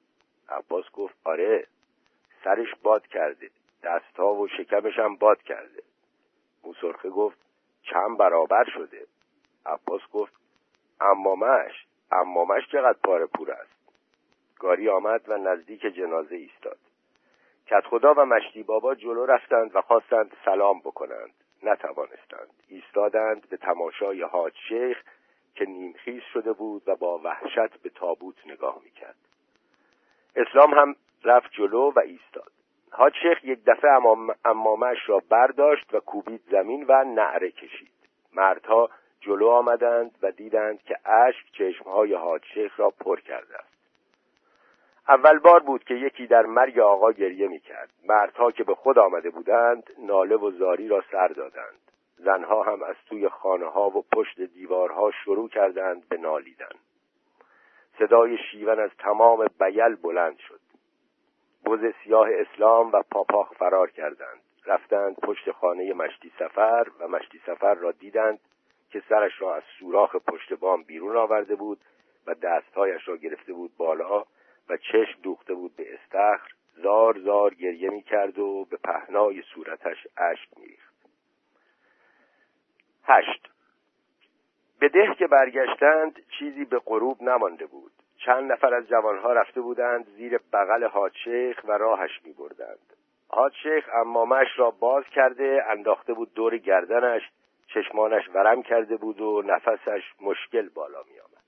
عباس 0.48 0.84
گفت 0.92 1.14
آره 1.24 1.66
سرش 2.44 2.74
باد 2.82 3.06
کرده. 3.06 3.50
دستها 3.82 4.34
و 4.34 4.48
شکمش 4.48 4.98
هم 4.98 5.16
باد 5.16 5.42
کرده. 5.42 5.82
موسرخه 6.64 7.10
گفت 7.10 7.38
چند 7.82 8.18
برابر 8.18 8.64
شده. 8.64 9.06
عباس 9.66 10.00
گفت 10.12 10.32
امامش 11.00 11.86
امامش 12.12 12.62
چقدر 12.72 12.98
پاره 13.04 13.26
پور 13.26 13.50
است. 13.50 13.78
گاری 14.58 14.88
آمد 14.88 15.28
و 15.28 15.38
نزدیک 15.38 15.80
جنازه 15.80 16.36
ایستاد. 16.36 16.78
کت 17.66 17.86
خدا 17.86 18.14
و 18.14 18.24
مشتی 18.24 18.62
بابا 18.62 18.94
جلو 18.94 19.26
رفتند 19.26 19.76
و 19.76 19.80
خواستند 19.80 20.36
سلام 20.44 20.80
بکنند. 20.80 21.34
نتوانستند. 21.62 22.50
ایستادند 22.68 23.48
به 23.48 23.56
تماشای 23.56 24.22
حاج 24.22 24.54
شیخ 24.68 25.02
که 25.54 25.64
نیمخیز 25.64 26.22
شده 26.32 26.52
بود 26.52 26.82
و 26.86 26.96
با 26.96 27.18
وحشت 27.18 27.76
به 27.82 27.90
تابوت 27.90 28.46
نگاه 28.46 28.80
می‌کرد. 28.84 29.16
اسلام 30.36 30.74
هم 30.74 30.96
رفت 31.24 31.50
جلو 31.52 31.90
و 31.90 31.98
ایستاد. 31.98 32.52
شیخ 33.22 33.44
یک 33.44 33.64
دفعه 33.66 33.90
امام 33.90 34.34
امامش 34.44 34.98
را 35.06 35.22
برداشت 35.30 35.94
و 35.94 36.00
کوبید 36.00 36.40
زمین 36.50 36.84
و 36.88 37.04
نعره 37.04 37.50
کشید. 37.50 37.92
مردها 38.34 38.90
جلو 39.20 39.48
آمدند 39.48 40.18
و 40.22 40.30
دیدند 40.30 40.82
که 40.82 40.96
اشک 41.04 41.52
چشمهای 41.52 42.18
شیخ 42.54 42.80
را 42.80 42.90
پر 42.90 43.20
کرده 43.20 43.54
است. 43.54 43.78
اول 45.08 45.38
بار 45.38 45.60
بود 45.60 45.84
که 45.84 45.94
یکی 45.94 46.26
در 46.26 46.46
مرگ 46.46 46.78
آقا 46.78 47.12
گریه 47.12 47.48
می 47.48 47.60
کرد 47.60 47.90
مردها 48.08 48.50
که 48.50 48.64
به 48.64 48.74
خود 48.74 48.98
آمده 48.98 49.30
بودند 49.30 49.90
ناله 49.98 50.36
و 50.36 50.50
زاری 50.50 50.88
را 50.88 51.04
سر 51.12 51.28
دادند. 51.28 51.78
زنها 52.16 52.62
هم 52.62 52.82
از 52.82 52.96
توی 53.08 53.28
خانه 53.28 53.66
ها 53.66 53.90
و 53.90 54.04
پشت 54.12 54.40
دیوارها 54.40 55.10
شروع 55.10 55.48
کردند 55.48 56.08
به 56.08 56.16
نالیدن. 56.16 56.76
صدای 57.98 58.38
شیون 58.50 58.80
از 58.80 58.90
تمام 58.98 59.46
بیل 59.60 59.94
بلند 59.94 60.38
شد. 60.38 60.60
بز 61.64 61.92
سیاه 62.04 62.28
اسلام 62.32 62.92
و 62.92 63.02
پاپاخ 63.10 63.52
فرار 63.52 63.90
کردند. 63.90 64.40
رفتند 64.66 65.16
پشت 65.16 65.50
خانه 65.50 65.92
مشتی 65.92 66.32
سفر 66.38 66.86
و 67.00 67.08
مشتی 67.08 67.40
سفر 67.46 67.74
را 67.74 67.92
دیدند 67.92 68.40
که 68.90 69.02
سرش 69.08 69.42
را 69.42 69.54
از 69.54 69.62
سوراخ 69.78 70.16
پشت 70.16 70.52
بام 70.52 70.82
بیرون 70.82 71.16
آورده 71.16 71.54
بود 71.54 71.80
و 72.26 72.34
دستهایش 72.34 73.08
را 73.08 73.16
گرفته 73.16 73.52
بود 73.52 73.76
بالا 73.76 74.24
و 74.68 74.76
چشم 74.76 75.20
دوخته 75.22 75.54
بود 75.54 75.76
به 75.76 75.94
استخر. 75.94 76.48
زار 76.82 77.18
زار 77.18 77.54
گریه 77.54 77.90
می 77.90 78.02
کرد 78.02 78.38
و 78.38 78.64
به 78.64 78.76
پهنای 78.76 79.42
صورتش 79.42 80.06
اشک 80.16 80.48
ریخت 80.56 80.94
هشت. 83.04 83.48
به 84.80 84.88
ده 84.88 85.14
که 85.18 85.26
برگشتند 85.26 86.26
چیزی 86.38 86.64
به 86.64 86.78
غروب 86.78 87.22
نمانده 87.22 87.66
بود. 87.66 87.92
چند 88.24 88.52
نفر 88.52 88.74
از 88.74 88.88
جوانها 88.88 89.32
رفته 89.32 89.60
بودند 89.60 90.06
زیر 90.16 90.40
بغل 90.52 90.84
حاج 90.84 91.12
شیخ 91.24 91.60
و 91.64 91.72
راهش 91.72 92.20
می 92.24 92.32
بردند 92.32 92.92
حاج 93.28 93.52
شیخ 93.62 93.88
امامش 93.94 94.48
را 94.56 94.70
باز 94.70 95.04
کرده 95.04 95.64
انداخته 95.68 96.12
بود 96.12 96.34
دور 96.34 96.58
گردنش 96.58 97.22
چشمانش 97.74 98.28
ورم 98.34 98.62
کرده 98.62 98.96
بود 98.96 99.20
و 99.20 99.42
نفسش 99.46 100.02
مشکل 100.20 100.68
بالا 100.68 100.98
می 100.98 101.20
آمد. 101.20 101.38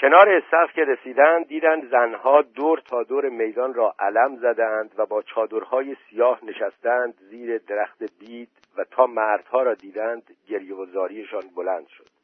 کنار 0.00 0.28
استخر 0.28 0.72
که 0.74 0.84
رسیدند 0.84 1.48
دیدند 1.48 1.90
زنها 1.90 2.42
دور 2.42 2.78
تا 2.78 3.02
دور 3.02 3.28
میدان 3.28 3.74
را 3.74 3.94
علم 3.98 4.36
زدند 4.36 4.94
و 4.98 5.06
با 5.06 5.22
چادرهای 5.22 5.96
سیاه 6.10 6.44
نشستند 6.44 7.14
زیر 7.30 7.58
درخت 7.58 8.02
بید 8.18 8.50
و 8.76 8.84
تا 8.84 9.06
مردها 9.06 9.62
را 9.62 9.74
دیدند 9.74 10.36
گریه 10.48 10.74
و 10.74 10.86
زاریشان 10.86 11.42
بلند 11.56 11.86
شد 11.86 12.15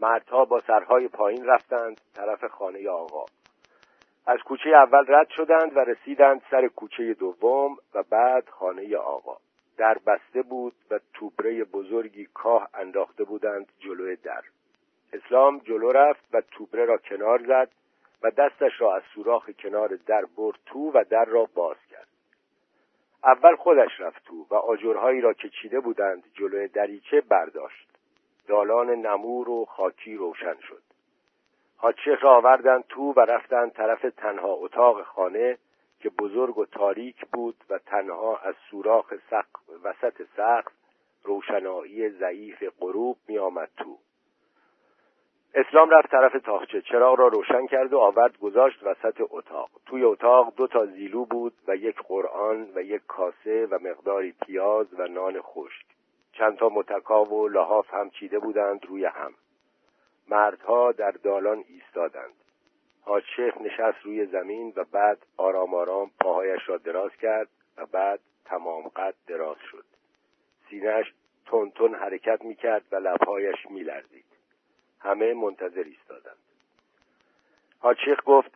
مردها 0.00 0.44
با 0.44 0.60
سرهای 0.66 1.08
پایین 1.08 1.46
رفتند 1.46 2.00
طرف 2.14 2.44
خانه 2.44 2.88
آقا. 2.88 3.24
از 4.26 4.38
کوچه 4.38 4.70
اول 4.70 5.04
رد 5.08 5.28
شدند 5.28 5.76
و 5.76 5.80
رسیدند 5.80 6.42
سر 6.50 6.68
کوچه 6.68 7.14
دوم 7.14 7.76
و 7.94 8.02
بعد 8.02 8.48
خانه 8.48 8.96
آقا. 8.96 9.36
در 9.76 9.98
بسته 10.06 10.42
بود 10.42 10.74
و 10.90 11.00
توبره 11.14 11.64
بزرگی 11.64 12.28
کاه 12.34 12.68
انداخته 12.74 13.24
بودند 13.24 13.72
جلوی 13.78 14.16
در. 14.16 14.42
اسلام 15.12 15.58
جلو 15.58 15.92
رفت 15.92 16.24
و 16.32 16.40
توبره 16.40 16.84
را 16.84 16.98
کنار 16.98 17.42
زد 17.46 17.68
و 18.22 18.30
دستش 18.30 18.80
را 18.80 18.96
از 18.96 19.02
سوراخ 19.14 19.50
کنار 19.50 19.98
در 20.06 20.24
برد 20.36 20.58
تو 20.66 20.90
و 20.94 21.04
در 21.10 21.24
را 21.24 21.48
باز 21.54 21.76
کرد. 21.90 22.08
اول 23.24 23.56
خودش 23.56 24.00
رفت 24.00 24.24
تو 24.24 24.46
و 24.50 24.54
آجرهایی 24.54 25.20
را 25.20 25.32
که 25.32 25.48
چیده 25.48 25.80
بودند 25.80 26.24
جلوی 26.34 26.68
دریچه 26.68 27.20
برداشت. 27.20 27.87
دالان 28.48 28.90
نمور 28.90 29.48
و 29.48 29.64
خاکی 29.64 30.14
روشن 30.14 30.56
شد. 30.68 30.82
حاجشیخ 31.76 32.24
را 32.24 32.36
آوردند 32.36 32.84
تو 32.88 33.12
و 33.12 33.20
رفتند 33.20 33.72
طرف 33.72 34.06
تنها 34.16 34.48
اتاق 34.48 35.02
خانه 35.02 35.58
که 36.00 36.10
بزرگ 36.10 36.58
و 36.58 36.64
تاریک 36.64 37.26
بود 37.32 37.56
و 37.70 37.78
تنها 37.78 38.36
از 38.36 38.54
سوراخ 38.70 39.14
سقف 39.30 39.60
وسط 39.84 40.22
سقف 40.36 40.72
روشنایی 41.24 42.10
ضعیف 42.10 42.64
غروب 42.80 43.16
می 43.28 43.38
آمد 43.38 43.70
تو. 43.76 43.98
اسلام 45.54 45.90
رفت 45.90 46.10
طرف 46.10 46.42
تاخچه 46.44 46.80
چراغ 46.80 47.18
را 47.18 47.28
روشن 47.28 47.66
کرد 47.66 47.92
و 47.92 47.98
آورد 47.98 48.38
گذاشت 48.38 48.82
وسط 48.82 49.22
اتاق. 49.30 49.70
توی 49.86 50.04
اتاق 50.04 50.54
دو 50.56 50.66
تا 50.66 50.86
زیلو 50.86 51.24
بود 51.24 51.54
و 51.68 51.76
یک 51.76 51.96
قرآن 51.96 52.68
و 52.74 52.82
یک 52.82 53.02
کاسه 53.06 53.66
و 53.70 53.78
مقداری 53.82 54.34
پیاز 54.46 54.86
و 54.98 55.08
نان 55.08 55.40
خشک. 55.40 55.97
چند 56.38 56.56
تا 56.58 56.68
متکا 56.68 57.24
و 57.24 57.48
لحاف 57.48 57.94
هم 57.94 58.10
چیده 58.10 58.38
بودند 58.38 58.86
روی 58.86 59.04
هم. 59.04 59.34
مردها 60.28 60.92
در 60.92 61.10
دالان 61.10 61.64
ایستادند. 61.68 62.34
حاج 63.02 63.24
شیخ 63.36 63.56
نشست 63.60 63.98
روی 64.02 64.26
زمین 64.26 64.72
و 64.76 64.84
بعد 64.84 65.18
آرام 65.36 65.74
آرام 65.74 66.10
پاهایش 66.20 66.68
را 66.68 66.76
دراز 66.76 67.10
کرد 67.22 67.48
و 67.76 67.86
بعد 67.86 68.20
تمام 68.44 68.88
قد 68.88 69.14
دراز 69.26 69.56
شد. 69.70 69.84
سینهش 70.70 71.12
تون 71.46 71.70
تون 71.70 71.94
حرکت 71.94 72.44
می 72.44 72.54
کرد 72.54 72.82
و 72.92 72.96
لبهایش 72.96 73.70
می 73.70 73.80
لرزید. 73.80 74.24
همه 75.00 75.34
منتظر 75.34 75.84
ایستادند. 75.84 76.38
حاج 77.78 77.96
شیخ 78.04 78.18
گفت 78.26 78.50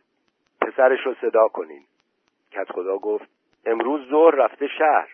پسرش 0.61 0.99
رو 1.05 1.15
صدا 1.21 1.47
کنین. 1.47 1.85
کت 2.51 2.71
خدا 2.71 2.97
گفت 2.97 3.29
امروز 3.65 4.09
ظهر 4.09 4.35
رفته 4.35 4.67
شهر. 4.67 5.09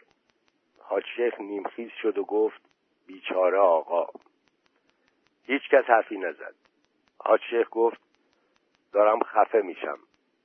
حاج 0.89 1.03
شیخ 1.15 1.39
نیمخیز 1.39 1.91
شد 2.01 2.17
و 2.17 2.23
گفت 2.23 2.61
بیچاره 3.07 3.57
آقا. 3.57 4.07
هیچ 5.43 5.61
کس 5.71 5.85
حرفی 5.85 6.17
نزد. 6.17 6.55
حاج 7.19 7.41
شیخ 7.49 7.67
گفت 7.71 8.01
دارم 8.93 9.19
خفه 9.19 9.61
میشم. 9.61 9.99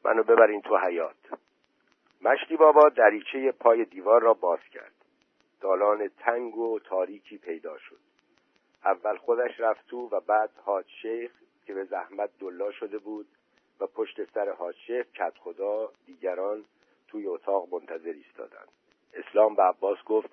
منو 0.04 0.22
ببرین 0.22 0.60
تو 0.60 0.76
حیات 0.76 1.16
مشتی 2.22 2.56
بابا 2.56 2.88
دریچه 2.88 3.52
پای 3.52 3.84
دیوار 3.84 4.22
را 4.22 4.34
باز 4.34 4.58
کرد. 4.72 4.94
دالان 5.60 6.08
تنگ 6.08 6.56
و 6.56 6.78
تاریکی 6.78 7.38
پیدا 7.38 7.78
شد. 7.78 8.00
اول 8.84 9.16
خودش 9.16 9.60
رفت 9.60 9.86
تو 9.86 10.08
و 10.08 10.20
بعد 10.20 10.50
حاج 10.64 10.86
شیخ 11.02 11.32
که 11.66 11.74
به 11.74 11.84
زحمت 11.84 12.30
دلا 12.40 12.72
شده 12.72 12.98
بود 12.98 13.26
و 13.80 13.86
پشت 13.86 14.24
سر 14.24 14.50
حاج 14.50 14.76
شیخ 14.76 15.06
کت 15.12 15.34
خدا 15.38 15.92
دیگران 16.06 16.64
توی 17.08 17.26
اتاق 17.26 17.74
منتظر 17.74 18.12
ایستادند. 18.12 18.83
اسلام 19.16 19.54
به 19.54 19.62
عباس 19.62 19.99
گفت 20.06 20.30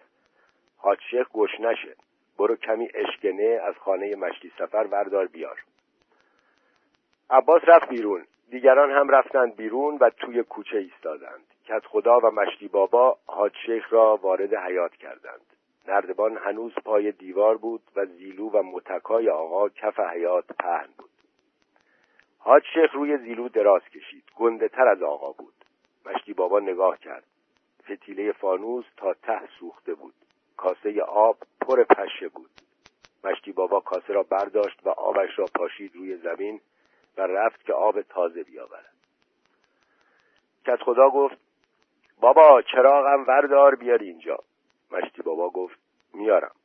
حاج 0.78 1.00
شیخ 1.12 1.30
گوش 1.30 1.60
نشه 1.60 1.96
برو 2.38 2.56
کمی 2.56 2.90
اشکنه 2.94 3.62
از 3.64 3.76
خانه 3.76 4.16
مشتی 4.16 4.52
سفر 4.58 4.88
وردار 4.92 5.26
بیار. 5.26 5.60
عباس 7.30 7.62
رفت 7.68 7.90
بیرون 7.90 8.26
دیگران 8.50 8.92
هم 8.92 9.10
رفتند 9.10 9.56
بیرون 9.56 9.98
و 10.02 10.10
توی 10.10 10.44
کوچه 10.44 10.78
ایستادند 10.78 11.44
کت 11.66 11.86
خدا 11.86 12.20
و 12.20 12.32
مشتی 12.32 12.68
بابا 12.68 13.18
حاج 13.26 13.52
شیخ 13.66 13.94
را 13.94 14.20
وارد 14.22 14.54
حیات 14.54 14.96
کردند. 14.96 15.42
نردبان 15.88 16.38
هنوز 16.38 16.74
پای 16.86 17.12
دیوار 17.12 17.58
بود 17.58 17.82
و 17.96 18.06
زیلو 18.06 18.50
و 18.50 18.64
متکای 18.64 19.30
آقا 19.30 19.70
کف 19.70 20.00
حیات 20.00 20.46
پهن 20.60 20.90
بود. 20.98 21.10
حاج 22.40 22.64
شیخ 22.74 22.94
روی 22.94 23.18
زیلو 23.18 23.50
دراز 23.50 23.82
کشید 23.82 24.24
گنده 24.36 24.68
تر 24.68 24.88
از 24.88 25.04
آقا 25.04 25.32
بود. 25.32 25.54
مشتی 26.06 26.34
بابا 26.34 26.60
نگاه 26.60 26.98
کرد. 26.98 27.24
فتیله 27.82 28.32
فانوس 28.32 28.86
تا 28.98 29.14
ته 29.14 29.42
سوخته 29.60 29.94
بود. 29.94 30.14
کاسه 30.58 31.02
آب 31.02 31.38
پر 31.62 31.84
پشه 31.84 32.28
بود. 32.28 32.50
مشتی 33.24 33.52
بابا 33.52 33.80
کاسه 33.80 34.14
را 34.14 34.24
برداشت 34.24 34.80
و 34.86 34.90
آبش 34.90 35.40
را 35.40 35.46
پاشید 35.56 35.96
روی 35.96 36.18
زمین 36.18 36.62
و 37.18 37.22
رفت 37.22 37.66
که 37.66 37.74
آب 37.74 38.02
تازه 38.02 38.44
بیاورد. 38.44 38.94
کت 40.66 40.84
خدا 40.84 41.10
گفت 41.10 41.38
بابا 42.20 42.62
چراغم 42.62 43.26
وردار 43.28 43.76
بیار 43.76 44.00
اینجا. 44.00 44.40
مشتی 44.92 45.22
بابا 45.22 45.50
گفت 45.50 45.80
میارم. 46.14 46.56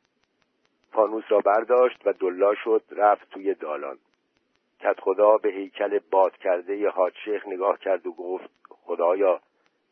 فانوس 0.93 1.25
را 1.29 1.41
برداشت 1.41 2.07
و 2.07 2.13
دلا 2.13 2.55
شد 2.55 2.83
رفت 2.91 3.31
توی 3.31 3.55
دالان. 3.55 3.99
کت 4.81 5.01
خدا 5.01 5.37
به 5.37 5.49
هیکل 5.49 5.99
باد 6.11 6.37
کرده 6.37 6.89
حاج 6.89 7.15
شیخ 7.25 7.47
نگاه 7.47 7.79
کرد 7.79 8.07
و 8.07 8.13
گفت 8.13 8.51
خدایا 8.69 9.41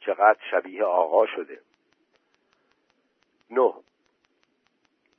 چقدر 0.06 0.38
شبیه 0.50 0.84
آقا 0.84 1.26
شده. 1.26 1.60
نه. 3.50 3.72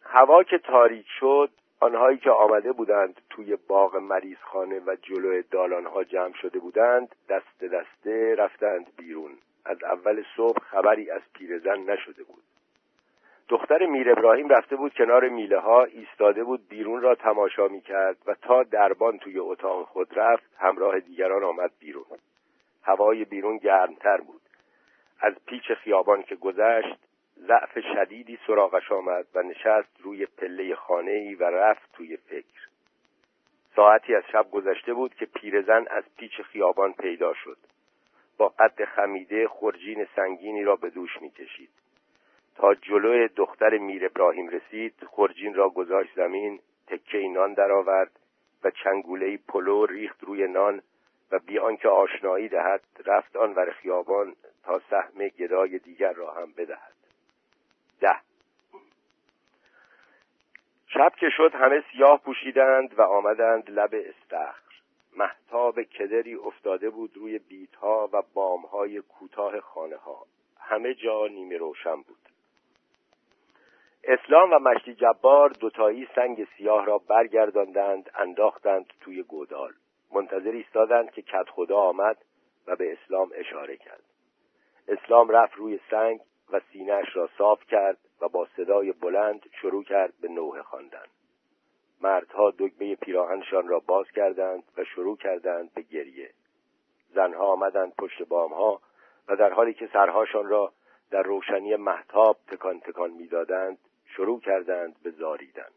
هوا 0.04 0.44
که 0.44 0.58
تاریک 0.58 1.06
شد 1.20 1.50
آنهایی 1.80 2.18
که 2.18 2.32
آمده 2.32 2.72
بودند 2.72 3.22
توی 3.30 3.56
باغ 3.56 3.96
مریضخانه 3.96 4.80
و 4.80 4.96
جلو 5.02 5.42
دالانها 5.52 6.04
جمع 6.04 6.34
شده 6.34 6.60
بودند 6.60 7.16
دست 7.30 7.64
دسته 7.64 8.36
رفتند 8.36 8.96
بیرون. 8.98 9.32
از 9.66 9.84
اول 9.84 10.24
صبح 10.38 10.60
خبری 10.60 11.12
از 11.12 11.22
پیرزن 11.34 11.80
نشده 11.80 12.24
بود. 12.24 12.44
دختر 13.50 13.86
میر 13.86 14.12
ابراهیم 14.12 14.50
رفته 14.50 14.76
بود 14.76 14.94
کنار 14.94 15.30
میله 15.30 15.60
ها 15.60 15.84
ایستاده 15.84 16.44
بود 16.44 16.70
بیرون 16.70 17.02
را 17.02 17.16
تماشا 17.16 17.68
می 17.68 17.82
کرد 17.82 18.18
و 18.26 18.34
تا 18.42 18.64
دربان 18.64 19.18
توی 19.18 19.40
اتاق 19.40 19.88
خود 19.88 20.20
رفت 20.20 20.56
همراه 20.58 21.00
دیگران 21.00 21.44
آمد 21.44 21.72
بیرون. 21.80 22.18
هوای 22.84 23.26
بیرون 23.26 23.58
گرمتر 23.58 24.18
بود. 24.18 24.42
از 25.20 25.34
پیچ 25.46 25.72
خیابان 25.72 26.24
که 26.24 26.36
گذشت 26.36 26.98
ضعف 27.38 27.80
شدیدی 27.80 28.40
سراغش 28.48 28.92
آمد 28.92 29.26
و 29.36 29.44
نشست 29.44 30.02
روی 30.04 30.26
پله 30.26 30.76
خانه 30.76 31.12
ای 31.12 31.36
و 31.36 31.44
رفت 31.44 31.92
توی 31.94 32.18
فکر. 32.18 32.68
ساعتی 33.76 34.16
از 34.16 34.24
شب 34.32 34.52
گذشته 34.52 34.94
بود 34.94 35.16
که 35.16 35.26
پیرزن 35.26 35.86
از 35.90 36.04
پیچ 36.18 36.42
خیابان 36.42 36.94
پیدا 36.94 37.34
شد. 37.34 37.58
با 38.38 38.48
قد 38.48 38.86
خمیده 38.86 39.48
خورجین 39.48 40.08
سنگینی 40.16 40.64
را 40.64 40.76
به 40.76 40.90
دوش 40.90 41.22
می‌کشید. 41.22 41.70
تا 42.56 42.76
جلوی 42.76 43.28
دختر 43.28 43.78
میر 43.78 44.06
ابراهیم 44.06 44.50
رسید 44.50 44.94
خورجین 45.08 45.54
را 45.54 45.70
گذاشت 45.70 46.16
زمین 46.16 46.60
تکه 46.88 47.28
نان 47.28 47.54
درآورد 47.54 48.12
و 48.64 48.72
چنگوله 48.72 49.38
پلو 49.38 49.86
ریخت 49.86 50.24
روی 50.24 50.48
نان 50.48 50.82
و 51.32 51.40
بیان 51.40 51.78
که 51.78 51.90
آشنایی 51.90 52.50
دهد 52.50 52.82
رفت 53.06 53.36
آن 53.36 53.72
خیابان 53.72 54.36
تا 54.66 54.82
سهم 54.90 55.28
گدای 55.28 55.80
دیگر 55.80 56.14
را 56.14 56.34
هم 56.34 56.52
بدهد. 56.52 56.96
ده. 58.00 58.16
شب 60.88 61.14
که 61.20 61.30
شد 61.30 61.52
همه 61.56 61.84
سیاه 61.92 62.22
پوشیدند 62.22 63.00
و 63.00 63.02
آمدند 63.02 63.70
لب 63.70 63.90
استخر. 63.94 64.62
محتاب 65.18 65.84
کدری 65.84 66.36
افتاده 66.36 66.90
بود 66.90 67.18
روی 67.18 67.40
بیتها 67.40 68.10
و 68.14 68.22
بامهای 68.34 69.02
کوتاه 69.02 69.60
خانه 69.60 69.96
ها 69.96 70.26
همه 70.60 70.94
جا 70.94 71.28
نیمه 71.28 71.58
روشن 71.58 71.96
بود. 71.96 72.30
اسلام 74.04 74.52
و 74.54 74.60
مشتی 74.60 74.94
جبار 74.94 75.50
دوتایی 75.50 76.08
سنگ 76.16 76.48
سیاه 76.58 76.86
را 76.86 76.98
برگرداندند 76.98 78.12
انداختند 78.16 78.94
توی 79.02 79.24
گودال. 79.24 79.74
منتظر 80.12 80.52
ایستادند 80.52 81.12
که 81.12 81.22
کت 81.22 81.50
خدا 81.50 81.78
آمد 81.78 82.18
و 82.68 82.76
به 82.76 82.94
اسلام 82.94 83.32
اشاره 83.36 83.78
کرد. 83.78 84.15
اسلام 84.88 85.30
رفت 85.30 85.56
روی 85.56 85.80
سنگ 85.92 86.20
و 86.52 86.62
سینهش 86.72 87.16
را 87.16 87.30
صاف 87.38 87.66
کرد 87.66 87.98
و 88.22 88.28
با 88.28 88.48
صدای 88.58 88.92
بلند 88.92 89.46
شروع 89.62 89.84
کرد 89.84 90.14
به 90.22 90.28
نوه 90.28 90.62
خواندن. 90.62 91.06
مردها 92.02 92.52
دگمه 92.52 92.96
پیراهنشان 92.96 93.68
را 93.68 93.80
باز 93.80 94.06
کردند 94.16 94.64
و 94.78 94.84
شروع 94.84 95.18
کردند 95.18 95.74
به 95.74 95.82
گریه 95.82 96.30
زنها 97.14 97.46
آمدند 97.46 97.96
پشت 97.96 98.24
بامها 98.24 98.82
و 99.28 99.36
در 99.36 99.54
حالی 99.54 99.74
که 99.74 99.90
سرهاشان 99.94 100.48
را 100.48 100.74
در 101.12 101.24
روشنی 101.24 101.76
محتاب 101.76 102.38
تکان 102.48 102.80
تکان 102.80 103.12
می‌دادند 103.12 103.78
شروع 104.06 104.40
کردند 104.40 104.96
به 105.04 105.12
زاریدن 105.12 105.70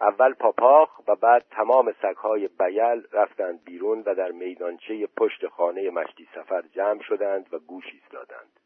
اول 0.00 0.34
پاپاخ 0.34 1.08
و 1.08 1.16
بعد 1.16 1.44
تمام 1.50 1.94
سگهای 2.02 2.48
بیل 2.48 3.06
رفتند 3.12 3.64
بیرون 3.64 4.02
و 4.06 4.14
در 4.14 4.30
میدانچه 4.30 5.06
پشت 5.06 5.46
خانه 5.48 5.90
مشتی 5.90 6.28
سفر 6.34 6.62
جمع 6.62 7.02
شدند 7.02 7.54
و 7.54 7.58
گوش 7.58 7.84
ایستادند. 7.92 8.60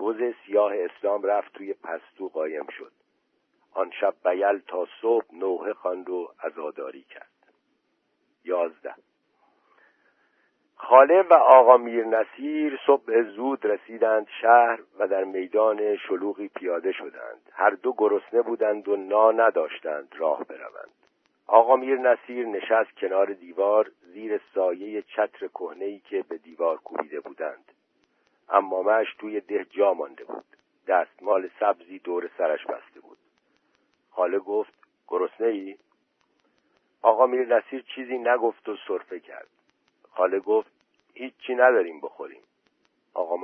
بز 0.00 0.34
سیاه 0.46 0.72
اسلام 0.76 1.22
رفت 1.22 1.52
توی 1.52 1.74
پستو 1.74 2.28
قایم 2.28 2.66
شد. 2.78 2.92
آن 3.72 3.90
شب 4.00 4.14
بیل 4.24 4.58
تا 4.58 4.86
صبح 5.00 5.34
نوحه 5.34 5.72
خواند 5.72 6.10
و 6.10 6.34
عزاداری 6.42 7.02
کرد. 7.02 7.32
یازده 8.44 8.94
خاله 10.84 11.22
و 11.22 11.34
آقا 11.34 11.76
میر 11.76 12.04
نصیر 12.04 12.80
صبح 12.86 13.22
زود 13.22 13.66
رسیدند 13.66 14.26
شهر 14.40 14.78
و 14.98 15.08
در 15.08 15.24
میدان 15.24 15.96
شلوغی 15.96 16.48
پیاده 16.48 16.92
شدند. 16.92 17.50
هر 17.52 17.70
دو 17.70 17.94
گرسنه 17.98 18.42
بودند 18.42 18.88
و 18.88 18.96
نا 18.96 19.30
نداشتند 19.30 20.14
راه 20.18 20.44
بروند. 20.44 20.90
آقا 21.46 21.76
میر 21.76 21.98
نصیر 21.98 22.46
نشست 22.46 22.96
کنار 22.96 23.32
دیوار 23.32 23.90
زیر 24.00 24.40
سایه 24.54 25.02
چتر 25.02 25.46
کهنهای 25.46 25.98
که 25.98 26.24
به 26.28 26.38
دیوار 26.38 26.76
کوبیده 26.76 27.20
بودند. 27.20 27.72
امامش 28.48 29.06
توی 29.18 29.40
ده 29.40 29.64
جا 29.64 29.94
مانده 29.94 30.24
بود. 30.24 30.44
دستمال 30.88 31.50
سبزی 31.60 31.98
دور 31.98 32.30
سرش 32.38 32.66
بسته 32.66 33.00
بود. 33.00 33.18
خاله 34.10 34.38
گفت 34.38 34.74
گرسنه 35.08 35.46
ای؟ 35.46 35.76
آقا 37.02 37.26
میر 37.26 37.56
نصیر 37.56 37.84
چیزی 37.94 38.18
نگفت 38.18 38.68
و 38.68 38.76
صرفه 38.88 39.20
کرد. 39.20 39.48
خاله 40.14 40.40
گفت 40.40 40.70
هیچی 41.14 41.54
نداریم 41.54 42.00
بخوریم. 42.00 42.42
آقا 43.14 43.36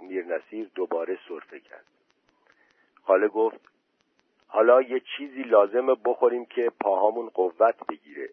میر 0.00 0.24
نصیر 0.24 0.70
دوباره 0.74 1.18
صرفه 1.28 1.60
کرد. 1.60 1.84
خاله 3.02 3.28
گفت 3.28 3.60
حالا 4.48 4.82
یه 4.82 5.00
چیزی 5.16 5.42
لازمه 5.42 5.94
بخوریم 6.04 6.44
که 6.44 6.72
پاهامون 6.80 7.28
قوت 7.28 7.86
بگیره. 7.88 8.28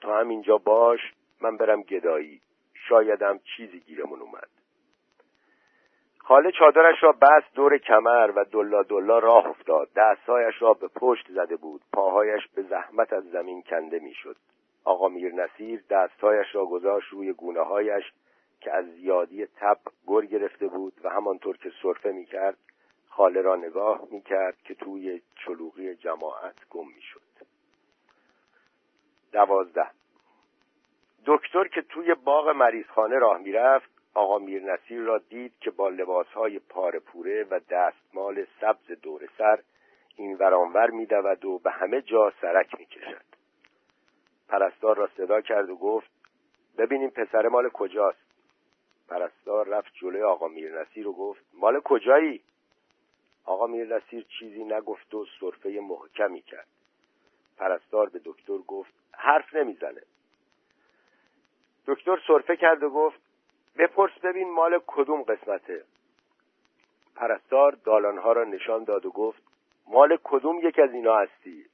تو 0.00 0.12
همینجا 0.12 0.58
باش 0.58 1.00
من 1.40 1.56
برم 1.56 1.82
گدایی. 1.82 2.40
شایدم 2.74 3.38
چیزی 3.38 3.80
گیرمون 3.80 4.20
اومد. 4.20 4.48
خاله 6.18 6.52
چادرش 6.52 7.02
را 7.02 7.12
بست 7.12 7.54
دور 7.54 7.78
کمر 7.78 8.32
و 8.36 8.44
دلا 8.44 8.82
دلا 8.82 9.18
راه 9.18 9.46
افتاد. 9.46 9.88
دستهایش 9.96 10.62
را 10.62 10.74
به 10.74 10.88
پشت 10.88 11.26
زده 11.30 11.56
بود. 11.56 11.80
پاهایش 11.92 12.48
به 12.54 12.62
زحمت 12.62 13.12
از 13.12 13.24
زمین 13.30 13.62
کنده 13.62 13.98
می‌شد. 13.98 14.36
آقا 14.88 15.08
میر 15.08 15.34
نصیر 15.34 15.84
دستهایش 15.90 16.46
را 16.54 16.66
گذاشت 16.66 17.08
روی 17.12 17.32
گونه 17.32 17.60
هایش 17.60 18.04
که 18.60 18.72
از 18.72 18.84
زیادی 18.84 19.46
تب 19.46 19.78
گر 20.06 20.20
گرفته 20.20 20.66
بود 20.66 20.92
و 21.04 21.08
همانطور 21.08 21.56
که 21.56 21.72
صرفه 21.82 22.12
می‌کرد 22.12 22.56
خاله 23.08 23.40
را 23.40 23.56
نگاه 23.56 24.08
می‌کرد 24.10 24.56
که 24.64 24.74
توی 24.74 25.22
چلوغی 25.44 25.94
جماعت 25.94 26.68
گم 26.70 26.88
می‌شد. 26.88 27.20
دوازده. 29.32 29.90
دکتر 31.26 31.68
که 31.68 31.82
توی 31.82 32.14
باغ 32.14 32.48
مریضخانه 32.48 33.18
راه 33.18 33.38
می‌رفت 33.38 33.90
آقا 34.14 34.38
میر 34.38 34.62
نصیر 34.62 35.00
را 35.00 35.18
دید 35.18 35.52
که 35.60 35.70
با 35.70 35.88
لباسهای 35.88 36.58
پاره 36.58 36.98
پوره 36.98 37.46
و 37.50 37.60
دستمال 37.70 38.46
سبز 38.60 38.86
دور 39.02 39.28
سر 39.38 39.58
این 40.16 40.36
ورانور 40.36 40.90
میدود 40.90 41.44
و 41.44 41.58
به 41.58 41.70
همه 41.70 42.02
جا 42.02 42.32
سرک 42.40 42.78
می‌کشد. 42.78 43.27
پرستار 44.48 44.96
را 44.96 45.10
صدا 45.16 45.40
کرد 45.40 45.70
و 45.70 45.76
گفت 45.76 46.10
ببینیم 46.78 47.10
پسر 47.10 47.48
مال 47.48 47.68
کجاست. 47.68 48.28
پرستار 49.08 49.68
رفت 49.68 49.92
جلوی 49.94 50.22
آقا 50.22 50.48
میر 50.48 50.80
نصیر 50.80 51.08
و 51.08 51.12
گفت 51.12 51.44
مال 51.54 51.80
کجایی؟ 51.80 52.40
آقا 53.44 53.66
میر 53.66 53.96
نصیر 53.96 54.24
چیزی 54.38 54.64
نگفت 54.64 55.14
و 55.14 55.26
صرفه 55.40 55.80
محکمی 55.80 56.42
کرد. 56.42 56.66
پرستار 57.58 58.08
به 58.08 58.20
دکتر 58.24 58.58
گفت 58.58 58.92
حرف 59.12 59.54
نمی‌زنه. 59.54 60.02
دکتر 61.86 62.22
صرفه 62.26 62.56
کرد 62.56 62.82
و 62.82 62.90
گفت 62.90 63.20
بپرس 63.78 64.18
ببین 64.22 64.50
مال 64.50 64.80
کدوم 64.86 65.22
قسمته. 65.22 65.84
پرستار 67.14 67.72
دالانها 67.72 68.32
را 68.32 68.44
نشان 68.44 68.84
داد 68.84 69.06
و 69.06 69.10
گفت 69.10 69.42
مال 69.86 70.18
کدوم 70.24 70.58
یک 70.68 70.78
از 70.78 70.92
اینا 70.92 71.16
هستی؟ 71.16 71.66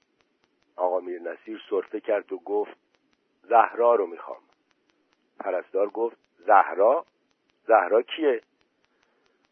آقا 0.76 1.00
میر 1.00 1.22
نصیر 1.22 1.62
صرفه 1.70 2.00
کرد 2.00 2.32
و 2.32 2.38
گفت 2.38 2.76
زهرا 3.42 3.94
رو 3.94 4.06
می‌خوام. 4.06 4.40
پرستار 5.40 5.88
گفت 5.88 6.16
زهرا؟ 6.38 7.04
زهرا 7.66 8.02
کیه؟ 8.02 8.40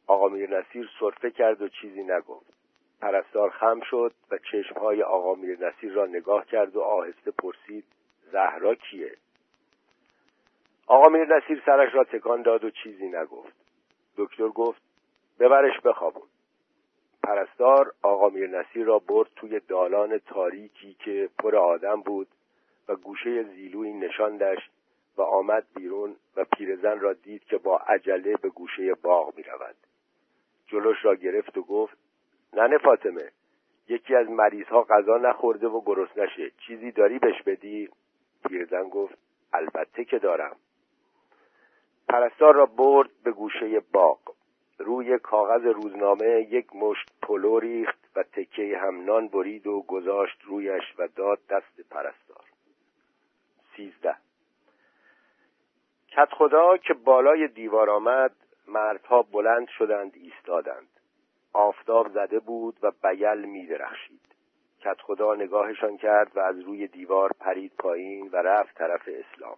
آقا 0.06 0.28
میر 0.28 0.58
نصیر 0.58 0.90
صرفه 1.00 1.30
کرد 1.30 1.62
و 1.62 1.68
چیزی 1.68 2.02
نگفت. 2.02 2.52
پرستار 3.00 3.50
خم 3.50 3.80
شد 3.80 4.14
و 4.30 4.38
چشمهای 4.38 5.02
آقا 5.02 5.34
میر 5.34 5.66
نصیر 5.66 5.92
را 5.92 6.06
نگاه 6.06 6.46
کرد 6.46 6.76
و 6.76 6.80
آهسته 6.80 7.30
پرسید 7.30 7.84
زهرا 8.32 8.74
کیه؟ 8.74 9.16
آقا 10.86 11.08
میر 11.08 11.36
نصیر 11.36 11.62
سرش 11.66 11.94
را 11.94 12.04
تکان 12.04 12.42
داد 12.42 12.64
و 12.64 12.70
چیزی 12.70 13.08
نگفت. 13.08 13.52
دکتر 14.16 14.48
گفت 14.48 14.82
ببرش 15.38 15.80
بخوابون. 15.80 16.28
پرستار 17.22 17.92
آقا 18.02 18.28
میر 18.28 18.50
نصیر 18.50 18.84
را 18.84 18.98
برد 18.98 19.28
توی 19.36 19.60
دالان 19.60 20.18
تاریکی 20.18 20.94
که 20.94 21.28
پر 21.38 21.56
آدم 21.56 22.00
بود 22.00 22.28
و 22.88 22.96
گوشه 22.96 23.42
زیلوی 23.42 23.92
نشاندش 23.92 24.58
و 25.16 25.22
آمد 25.22 25.66
بیرون 25.74 26.16
و 26.36 26.44
پیرزن 26.44 27.00
را 27.00 27.12
دید 27.12 27.44
که 27.44 27.58
با 27.58 27.78
عجله 27.78 28.36
به 28.36 28.48
گوشه 28.48 28.94
باغ 28.94 29.36
می 29.36 29.42
رود. 29.42 29.76
جلوش 30.66 31.04
را 31.04 31.14
گرفت 31.14 31.58
و 31.58 31.62
گفت 31.62 31.96
ننه 32.52 32.78
فاطمه 32.78 33.30
یکی 33.88 34.14
از 34.14 34.30
مریض 34.30 34.66
ها 34.66 34.82
غذا 34.82 35.16
نخورده 35.16 35.68
و 35.68 35.80
گرست 35.86 36.18
نشه. 36.18 36.50
چیزی 36.66 36.90
داری 36.90 37.18
بهش 37.18 37.42
بدی؟ 37.42 37.88
پیرزن 38.48 38.88
گفت 38.88 39.18
البته 39.52 40.04
که 40.04 40.18
دارم. 40.18 40.56
پرستار 42.08 42.54
را 42.54 42.66
برد 42.66 43.10
به 43.24 43.30
گوشه 43.30 43.80
باغ. 43.92 44.18
روی 44.78 45.18
کاغذ 45.18 45.66
روزنامه 45.66 46.46
یک 46.50 46.76
مشت 46.76 47.11
پلو 47.22 47.58
ریخت 47.58 47.98
و 48.16 48.22
تکه 48.22 48.78
همنان 48.78 49.28
برید 49.28 49.66
و 49.66 49.82
گذاشت 49.82 50.42
رویش 50.44 50.94
و 50.98 51.08
داد 51.16 51.38
دست 51.50 51.80
پرستار. 51.90 52.44
سیزده. 53.76 54.16
کت 56.08 56.28
خدا 56.30 56.76
که 56.76 56.94
بالای 56.94 57.48
دیوار 57.48 57.90
آمد 57.90 58.32
مردها 58.68 59.22
بلند 59.22 59.68
شدند 59.68 60.12
ایستادند. 60.14 60.88
آفتاب 61.52 62.08
زده 62.08 62.38
بود 62.38 62.76
و 62.82 62.92
بیل 63.02 63.44
می 63.44 63.66
درخشید. 63.66 64.20
کت 64.80 65.00
خدا 65.00 65.34
نگاهشان 65.34 65.96
کرد 65.96 66.36
و 66.36 66.40
از 66.40 66.60
روی 66.60 66.86
دیوار 66.86 67.32
پرید 67.40 67.72
پایین 67.78 68.28
و 68.32 68.36
رفت 68.36 68.74
طرف 68.74 69.08
اسلام. 69.08 69.56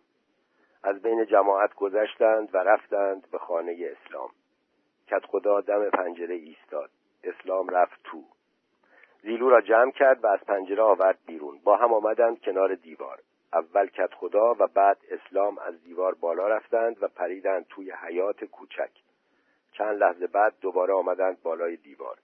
از 0.82 1.02
بین 1.02 1.26
جماعت 1.26 1.74
گذشتند 1.74 2.54
و 2.54 2.58
رفتند 2.58 3.30
به 3.30 3.38
خانه 3.38 3.96
اسلام. 3.96 4.30
کت 5.06 5.26
خدا 5.26 5.60
دم 5.60 5.90
پنجره 5.90 6.34
ایستاد. 6.34 6.90
اسلام 7.24 7.68
رفت 7.68 8.00
تو. 8.04 8.22
زیلو 9.22 9.50
را 9.50 9.60
جمع 9.60 9.90
کرد 9.90 10.24
و 10.24 10.26
از 10.26 10.40
پنجره 10.40 10.82
آورد 10.82 11.18
بیرون. 11.26 11.58
با 11.64 11.76
هم 11.76 11.94
آمدند 11.94 12.40
کنار 12.40 12.74
دیوار. 12.74 13.18
اول 13.52 13.86
کت 13.86 14.14
خدا 14.14 14.54
و 14.58 14.66
بعد 14.66 14.98
اسلام 15.10 15.58
از 15.58 15.82
دیوار 15.84 16.14
بالا 16.14 16.48
رفتند 16.48 17.02
و 17.02 17.08
پریدند 17.08 17.66
توی 17.68 17.92
حیات 17.92 18.44
کوچک. 18.44 18.90
چند 19.72 19.98
لحظه 19.98 20.26
بعد 20.26 20.54
دوباره 20.60 20.94
آمدند 20.94 21.42
بالای 21.42 21.76
دیوار. 21.76 22.18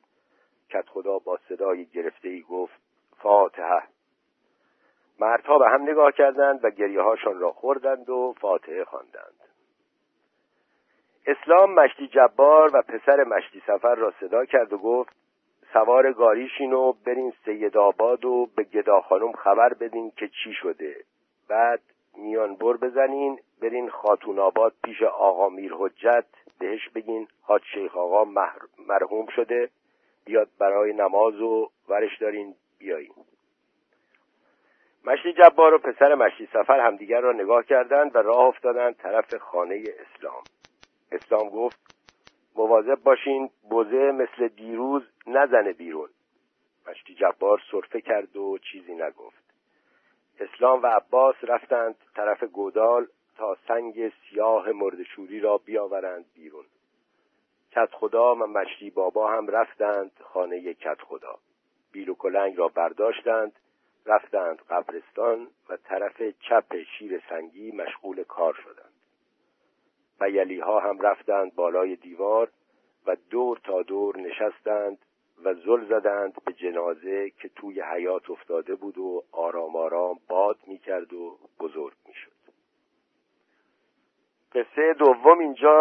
کت 0.70 0.88
خدا 0.88 1.18
با 1.18 1.38
صدای 1.48 1.84
گرفته 1.86 2.28
ای 2.28 2.42
گفت 2.42 2.80
فاتحه. 3.18 3.82
مردها 5.20 5.58
به 5.58 5.68
هم 5.68 5.82
نگاه 5.82 6.12
کردند 6.12 6.64
و 6.64 6.70
گریه 6.70 7.02
هاشان 7.02 7.40
را 7.40 7.52
خوردند 7.52 8.10
و 8.10 8.34
فاتحه 8.40 8.84
خواندند. 8.84 9.49
اسلام 11.26 11.74
مشتی 11.74 12.08
جبار 12.08 12.76
و 12.76 12.82
پسر 12.82 13.24
مشتی 13.24 13.62
سفر 13.66 13.94
را 13.94 14.12
صدا 14.20 14.44
کرد 14.44 14.72
و 14.72 14.78
گفت 14.78 15.16
سوار 15.72 16.12
گاریشین 16.12 16.72
و 16.72 16.92
برین 16.92 17.32
سید 17.44 17.76
آباد 17.76 18.24
و 18.24 18.48
به 18.56 18.62
گدا 18.62 19.00
خانم 19.00 19.32
خبر 19.32 19.74
بدین 19.74 20.12
که 20.16 20.28
چی 20.28 20.52
شده. 20.52 20.96
بعد 21.48 21.80
میان 22.16 22.54
بر 22.54 22.72
بزنین 22.72 23.38
برین 23.62 23.90
خاتون 23.90 24.38
آباد 24.38 24.72
پیش 24.84 25.02
آقا 25.02 25.48
میر 25.48 25.72
حجت 25.78 26.24
بهش 26.58 26.88
بگین 26.88 27.28
حاج 27.42 27.62
شیخ 27.74 27.96
آقا 27.96 28.24
مرحوم 28.88 29.26
شده 29.36 29.68
بیاد 30.24 30.48
برای 30.58 30.92
نماز 30.92 31.40
و 31.40 31.70
ورش 31.88 32.18
دارین 32.18 32.54
بیایین. 32.78 33.14
مشتی 35.04 35.32
جبار 35.32 35.74
و 35.74 35.78
پسر 35.78 36.14
مشتی 36.14 36.48
سفر 36.52 36.80
همدیگر 36.80 37.20
را 37.20 37.32
نگاه 37.32 37.64
کردند 37.64 38.16
و 38.16 38.18
راه 38.18 38.46
افتادند 38.46 38.96
طرف 38.96 39.34
خانه 39.34 39.74
اسلام. 39.74 40.42
اسلام 41.12 41.48
گفت 41.48 41.94
مواظب 42.56 43.02
باشین 43.02 43.50
بوزه 43.70 44.12
مثل 44.12 44.48
دیروز 44.48 45.02
نزنه 45.26 45.72
بیرون. 45.72 46.08
مشتی 46.86 47.14
جبار 47.14 47.62
صرفه 47.70 48.00
کرد 48.00 48.36
و 48.36 48.58
چیزی 48.58 48.94
نگفت. 48.94 49.44
اسلام 50.40 50.82
و 50.82 50.86
عباس 50.86 51.36
رفتند 51.42 51.96
طرف 52.14 52.42
گودال 52.42 53.06
تا 53.36 53.56
سنگ 53.68 54.08
سیاه 54.08 54.72
مردشوری 54.72 55.40
را 55.40 55.58
بیاورند 55.58 56.24
بیرون. 56.34 56.64
کت 57.70 57.88
خدا 57.92 58.34
و 58.34 58.38
مشتی 58.38 58.90
بابا 58.90 59.30
هم 59.30 59.48
رفتند 59.48 60.12
خانه 60.24 60.74
کت 60.74 61.00
خدا. 61.02 61.38
بیل 61.92 62.08
و 62.08 62.14
کلنگ 62.14 62.58
را 62.58 62.68
برداشتند 62.68 63.52
رفتند 64.06 64.62
قبرستان 64.70 65.48
و 65.68 65.76
طرف 65.76 66.22
چپ 66.22 66.76
شیر 66.82 67.22
سنگی 67.28 67.72
مشغول 67.72 68.22
کار 68.24 68.54
شدند. 68.54 68.89
بیلی 70.20 70.60
ها 70.60 70.80
هم 70.80 71.00
رفتند 71.00 71.54
بالای 71.54 71.96
دیوار 71.96 72.50
و 73.06 73.16
دور 73.30 73.60
تا 73.64 73.82
دور 73.82 74.16
نشستند 74.16 74.98
و 75.44 75.54
زل 75.54 75.88
زدند 75.88 76.34
به 76.44 76.52
جنازه 76.52 77.30
که 77.30 77.48
توی 77.48 77.80
حیات 77.80 78.30
افتاده 78.30 78.74
بود 78.74 78.98
و 78.98 79.24
آرام 79.32 79.76
آرام 79.76 80.18
باد 80.28 80.58
می‌کرد 80.66 81.12
و 81.12 81.38
بزرگ 81.60 81.96
می‌شد. 82.08 82.30
قصه 84.52 84.94
دوم 84.98 85.38
اینجا 85.38 85.78